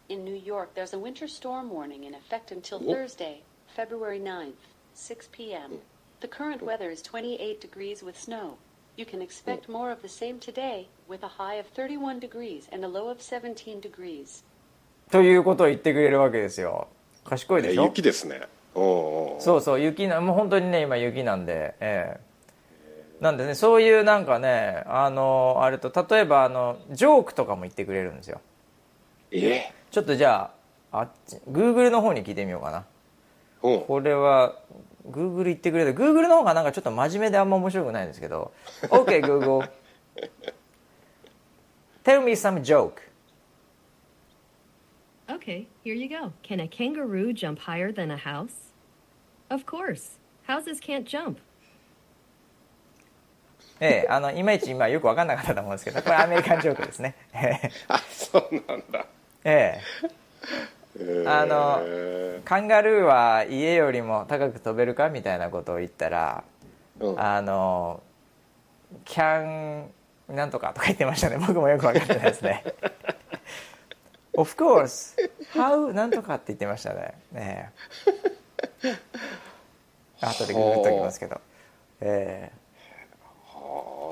[0.08, 3.42] In New York, there's a winter storm warning in effect until Thursday,
[3.76, 4.54] February 9th,
[4.94, 5.80] 6 p.m.
[6.22, 8.56] The current weather is 28 degrees with snow.
[8.96, 12.86] You can expect more of the same today, with a high of 31 degrees and
[12.86, 14.44] a low of 17 degrees.
[15.12, 16.88] ということを言ってくれるわけですよ
[17.26, 22.20] 賢いでえしょ雪ですねおうそうそう雪なもう本当にね今雪なんでええ
[23.22, 28.42] なんでねそういうなんかねあのあれと例えばあのジョークとかも言ってくれるんですよ
[29.32, 30.50] えちょっとじゃ
[30.92, 32.84] ああっち Google の方に聞いてみようかなうん
[33.62, 34.60] これは
[35.10, 38.52] Google 言ってくれる Google の方がなんかちょっと真面目であんま面白くないんですけど
[38.84, 39.70] OK Google
[42.04, 43.02] Tell me some joke
[45.28, 46.34] Okay, here you go.
[46.44, 48.72] Can a kangaroo jump higher than a house?
[49.50, 50.18] Of course.
[50.48, 51.40] Houses can't jump.
[53.80, 57.14] ええあのいまいち今よく分かんなかったと思うんですけどこれアメリカンジョークですね
[57.90, 59.06] あそうなんだ
[59.44, 60.10] ええ
[61.28, 67.20] あのえカンガルーは家よりも高く飛べるかみたいなことを言ったらーうん。
[67.20, 68.02] あの
[69.04, 69.92] 「キャン
[70.30, 71.38] なんとか」とか言ってましたね。
[71.46, 72.64] 僕もよく分かってないですね。
[74.38, 75.16] Of course.
[75.54, 75.94] How?
[75.94, 77.14] なんとかって言ってましたね。
[77.32, 77.72] ね
[78.84, 78.96] え。
[80.22, 81.42] 後でググっときますけど。
[82.02, 82.52] え
[83.54, 83.58] あ。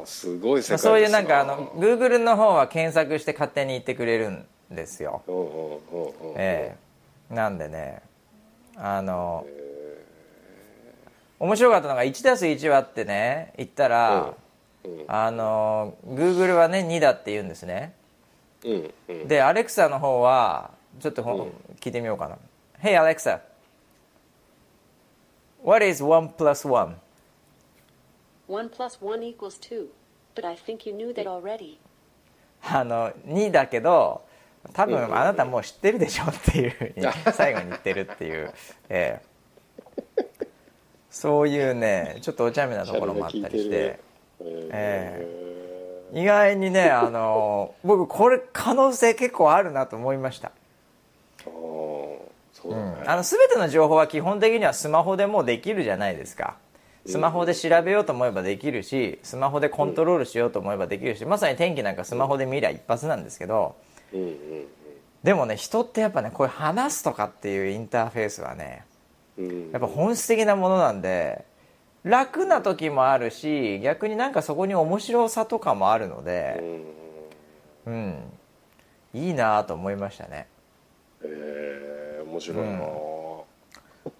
[0.01, 5.22] ーすごい世界ですえそういうなんかあの Google の方は検索して勝手に言ってくれるんですよ。
[5.28, 6.76] うんうんうんうんえ
[7.32, 7.34] え。
[7.34, 8.01] なんでね
[8.76, 9.45] あの
[11.39, 14.34] 面白かったのが 1+1 はってね言ったら、
[15.07, 17.93] あの Google はね2だって言うんですね。
[18.64, 19.28] うんうん。
[19.28, 21.49] でアレクサの方はちょっとほ、
[21.80, 22.38] 聞いてみようかな。
[22.82, 23.39] Hey Alexa.
[25.64, 26.95] What is 1 plus 1?
[28.49, 29.88] 1 plus 1 equals 2.
[30.36, 31.78] But I think you knew that already.
[32.61, 34.26] あの2だけど
[34.72, 38.53] 多分あなたもう知ってるでしょっていうふうに最後に言ってるっていう、
[38.89, 39.34] ええ。
[41.09, 43.99] そういうねちょっとお茶目なところもあったりして、
[44.39, 45.28] え
[46.14, 50.51] 意外にねあの僕これ可能性結構あるなと思いました、
[52.70, 53.03] うだね。
[53.05, 56.55] あの全ての情報は基本的にはスマホでもうできるじゃないですか。
[57.05, 63.76] スマホで調べようと思えばできるしスマホでコントロールしようと思えばできるしまさに天気なんかスマホで見りゃ一発なんですけど
[65.24, 68.86] でもね人ってやっぱねこういう話すとかっていうインターフェースはね
[69.38, 69.72] うん。
[69.72, 71.45] やっぱ本質的なものなんで
[72.03, 76.61] 楽な時もあるし逆になんかそこに面白さとかもあるので
[77.86, 78.16] うん
[79.14, 80.47] いいなと思いましたね。
[81.24, 82.80] えー面白いな。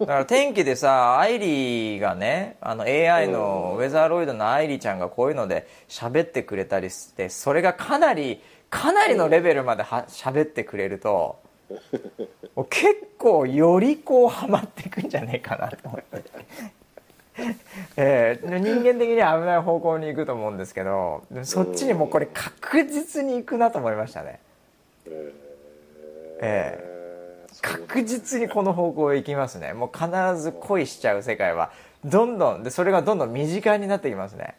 [0.00, 8.40] だから天気でさアイリーがねあの AI のウェザーロイドのアイリーちゃんがこういうので喋ってくれたりしてそれがかなり
[8.74, 11.38] かなりのレベルまでは喋ってくれると
[12.56, 16.24] もう結構よりこうハマっていくんじゃねえかなと思って、
[17.96, 24.40] えー人間的には危ない方向に行くと思うんですけどそっちにもうこれ確実に行くなと思いましたね。
[26.40, 26.94] ええ
[27.62, 29.72] 確実にこの方向へ行きますね。
[29.72, 31.70] もう必ず恋しちゃう世界は
[32.04, 34.56] どんどんでそれがどんどん身近になってきますね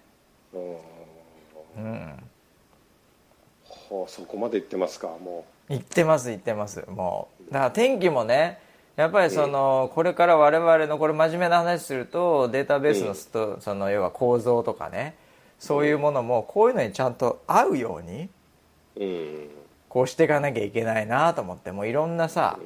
[3.90, 6.84] はあそこまで行ってますかも行ってます行ってます。
[6.88, 7.54] もう。
[7.54, 8.60] だから天気もね
[8.96, 15.16] やっぱりそのこれから我々のこれ真面目な話するとデータベースのストその要は構造とかね
[15.60, 18.30] そういうものもこういうのにちゃんと合うように
[19.90, 22.58] こうしていかなきゃいけないなと思ってもういろんなさ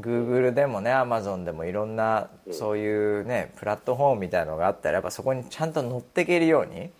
[0.00, 6.90] Google でもね Amazon でもいろんなそういうねプラットフォームみたいのがあったらやっぱそこにちゃんと乗っていけるように。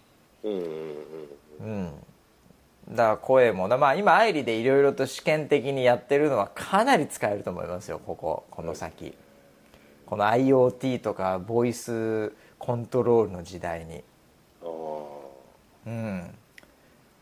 [0.45, 1.93] うん
[2.89, 9.14] だ声もまあ今アイリでいろいろと試験的にやってるのはかなり使えると思いますよこここの先。
[10.07, 14.05] この IoT とかボイスコントロールの時代に。
[15.87, 16.35] うん。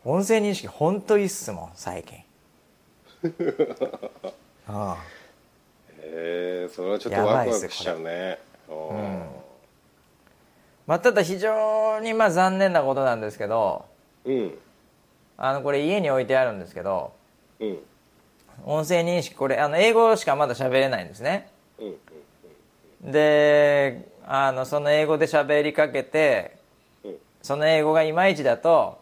[0.03, 2.17] 音声認識ほんといいっすもん最近。
[4.67, 4.97] ああ。
[5.99, 8.39] へえそれはちょっとワクワクしちゃうね。
[8.67, 9.41] あー。
[10.87, 13.85] まあただ非常にまあ残念なことなんですけど
[14.25, 14.57] うん
[15.43, 17.13] あのこれ家に置いてあるんですけど
[17.59, 17.79] うん。
[18.63, 21.49] 音声認識これあの英語しかまだ喋れないんですね。
[21.79, 26.57] うんであのその英語で喋りかけて
[27.03, 27.15] うん。
[27.41, 29.01] その英語がいまいちだと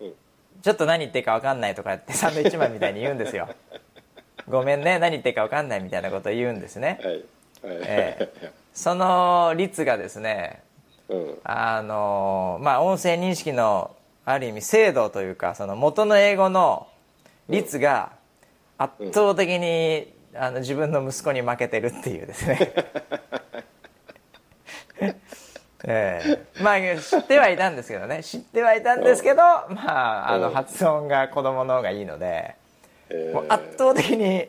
[0.00, 0.12] うん。
[0.62, 3.50] ちょっと何言ってるか分かんないとかってサンドイッチマンみたいに言うんですよ。
[4.48, 6.98] ごめんね何言ってるか分かんないみたいなことを言うんですね。
[7.02, 7.14] はい
[7.74, 7.84] はい。
[7.84, 8.32] え。
[8.72, 10.62] その率がですね
[11.10, 11.38] うん。
[11.44, 13.94] あのまあ音声認識の
[14.24, 16.88] ある意味精度というかその元の英語の
[17.48, 18.12] 率が
[18.78, 22.72] 圧倒的に、あの自分の息子に負けてるっていうですね。
[25.86, 26.62] ええ。
[26.62, 28.22] まあ知ってはいたんですけどね。
[28.22, 30.54] 知ってはいたんですけど、まああのうん。
[30.54, 32.56] 発音が子供の方がいいので、
[33.10, 33.32] え。
[33.32, 34.48] もう圧倒的に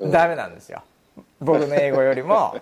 [0.00, 0.82] ダメなんですよ、
[1.40, 2.60] 僕の英語よりも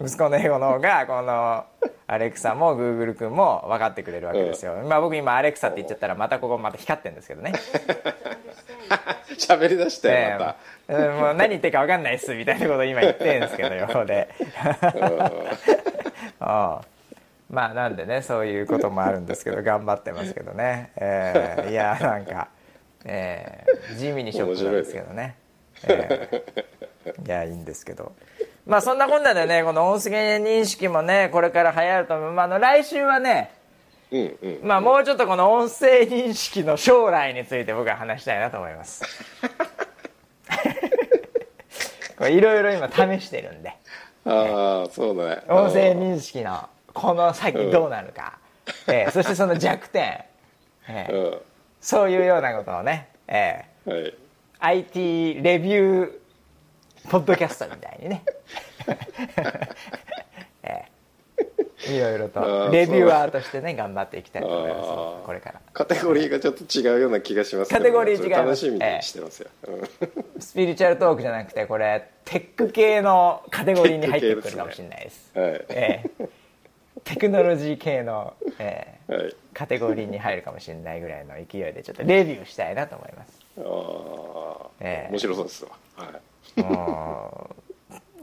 [0.00, 1.64] 息子の英語の方がこの
[2.06, 7.52] アレクサもグーグル君も分かってくれるわけですよ、まあ僕今アレクサって言っちゃったらまたここまた光ってるんですけどね。
[9.38, 10.56] 喋り出したえよま
[10.88, 10.94] え。
[10.94, 14.28] うんもう何言ってるか分かんないっすみたいなことを今言ってるんですけど横で。
[16.40, 16.82] ああ
[17.50, 22.48] まあなんでねそういうこともあるんですけど頑張ってますけどね、ええいやなんか、
[23.04, 25.36] ええ地味にショックなんですけどね。
[25.86, 26.64] ええ
[27.24, 28.12] いやいいんですけど
[28.66, 33.52] まあそんなこんなでねこの音声認識もねこれから流行ると思う、まあ、あの来週はね
[34.10, 34.58] たうんうん。
[34.62, 39.02] まあもうちょっとこの音声認識の将来について僕は話したいなと思います。
[42.30, 43.74] いろいろ今試してるんで。
[44.24, 45.42] ああそうだね。
[45.48, 48.38] 音声認識のこの先どうなるか、
[48.86, 50.24] ええそしてその弱点、
[50.88, 51.12] ええ。
[51.12, 51.40] うん。
[51.80, 53.90] そういうようなことをね、ええ。
[53.90, 54.14] はい。
[54.60, 56.12] IT レビュー
[57.08, 58.24] ポッドキャストみたいにね、
[60.62, 60.94] ええ。
[61.86, 65.26] いろいろあとーレビューアーとしてね頑張っていきたいと思います。
[65.26, 65.60] これから。
[65.72, 69.50] カテゴリーがちょっと違うような気がしますけどカテゴリー違い楽しみにしてますよ、
[70.38, 75.30] スピリチュアルトークじゃなくてこれテック系のカテゴリーに入ってくるかもしれないです。
[75.34, 75.64] うんはい。
[75.68, 76.28] ええ。
[77.04, 79.36] テクノロジー系の、ええはい。
[79.52, 83.40] カテゴリーに入るかもしれないぐらいの勢いでちょっとレビューしたいなと思います。
[83.58, 85.10] ああ、ええ。
[85.10, 85.70] 面白そうですわ。
[85.96, 86.33] はい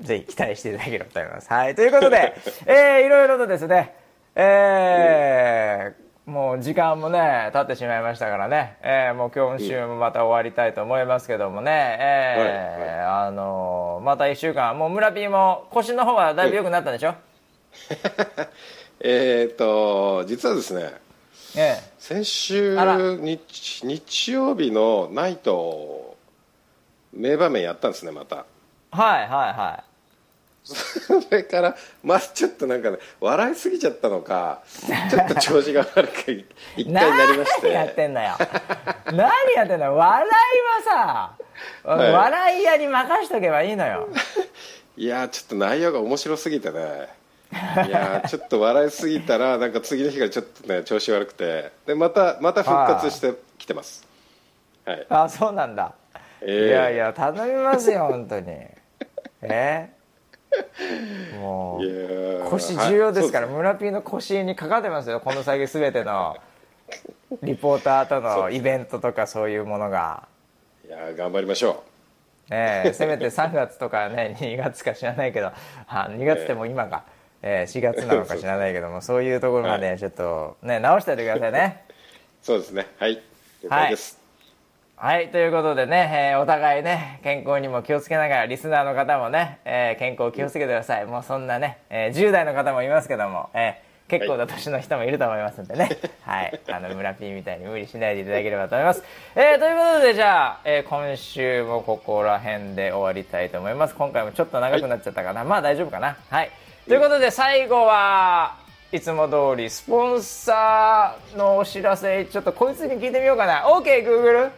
[0.02, 1.50] ぜひ期待していただければと思います。
[1.50, 3.96] はい、ということで、 えー、いろいろとですね、
[4.36, 17.16] えーもう時間もね経ってしまいましたからね、えーもう今週もまた終わりたいと思いますけどもね、えーあのーまた1週間もう村 P も腰の方はだいぶ良くなったんでしょ、
[19.04, 20.94] えっ、と実はですね
[21.58, 22.78] え先週
[23.20, 26.11] 日日曜日のナイトを
[27.14, 28.46] 名場面やったんですねまた。
[28.94, 29.84] えはいはいは
[30.64, 30.76] そ
[31.32, 34.62] れからまあちょっとなんかね笑いすぎちゃったのか
[35.10, 38.36] ちょっと調子が悪く一い回なりまし何やっててんだよ。
[39.06, 39.18] 何
[39.56, 39.96] やってんだよ。
[39.96, 41.36] 笑いは
[41.84, 42.12] さ、はい。
[42.12, 44.08] 笑い屋に任しとけばいいのよ。
[44.98, 47.08] いやーちょっと内容が面白すぎてね。
[47.52, 51.72] いやーちょっと笑いすぎたら なんか次の日からちょっとね調子悪くて。
[51.88, 54.06] でまたまた復活してきてます。
[54.86, 55.06] はい。
[55.10, 55.94] あそうなんだ、
[56.42, 56.68] ええ。
[56.68, 58.48] いやいや頼みますよ本当に。
[59.42, 60.02] えー
[61.40, 66.36] う腰重要ですから、はい村 P の腰にかかってますよこの先全ての。
[67.42, 70.28] リポーターとのイベントとかそういうものが、
[70.86, 71.84] いやー頑張りましょ
[72.50, 75.54] ねえ、せめて3月とかね 2月か知らないけど
[75.88, 77.06] あ2月でも今か、
[77.42, 81.86] えー4月なのか知らないけども そういうところまでちょっとね直しておいてくださいね。
[81.88, 81.94] う
[82.46, 82.88] そうですね。
[83.00, 83.22] はい。
[83.64, 84.21] 了解です、はい、
[85.32, 91.08] ということでね、えーお互いね、健康にも気をつけながら、リスナーの方もね、えー健康気をつけてください。
[91.08, 95.90] もうそんなね、えー10代の方もいますけども、えー結構な年の人もいると思いますんでね、
[96.22, 99.04] はい、あの、村 P みたいに無理しないでいただければと思います。
[99.36, 103.96] えーということで、じゃあ、えー今週もここら辺で終わりたいと思います。
[103.96, 105.44] 今回もちょっと長くなっちゃったかな。
[105.44, 106.16] まあ大丈夫かな。
[106.30, 106.52] はい。
[106.88, 108.56] ということで、最後は、
[108.92, 113.64] いつも通り、スポンサーのお知らせ、ちょっとこいつに聞いてみようかな。
[113.64, 114.52] OK、Google?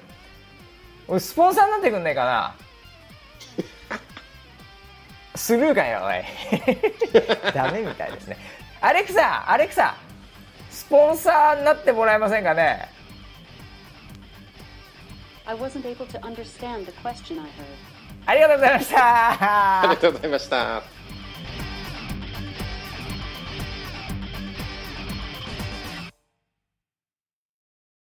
[1.13, 2.55] 俺スポンサーになってくんねえかな？
[5.35, 6.23] スルーかよおい。
[7.53, 8.37] ダメみたいですね。
[8.81, 9.93] アレクサアレクサ
[10.71, 12.89] スポンサーになってもらえませんかね
[15.45, 17.49] ？I wasn't able to understand the question I heard.
[18.25, 19.81] ありがとうございました。
[19.81, 20.81] ありがとうございました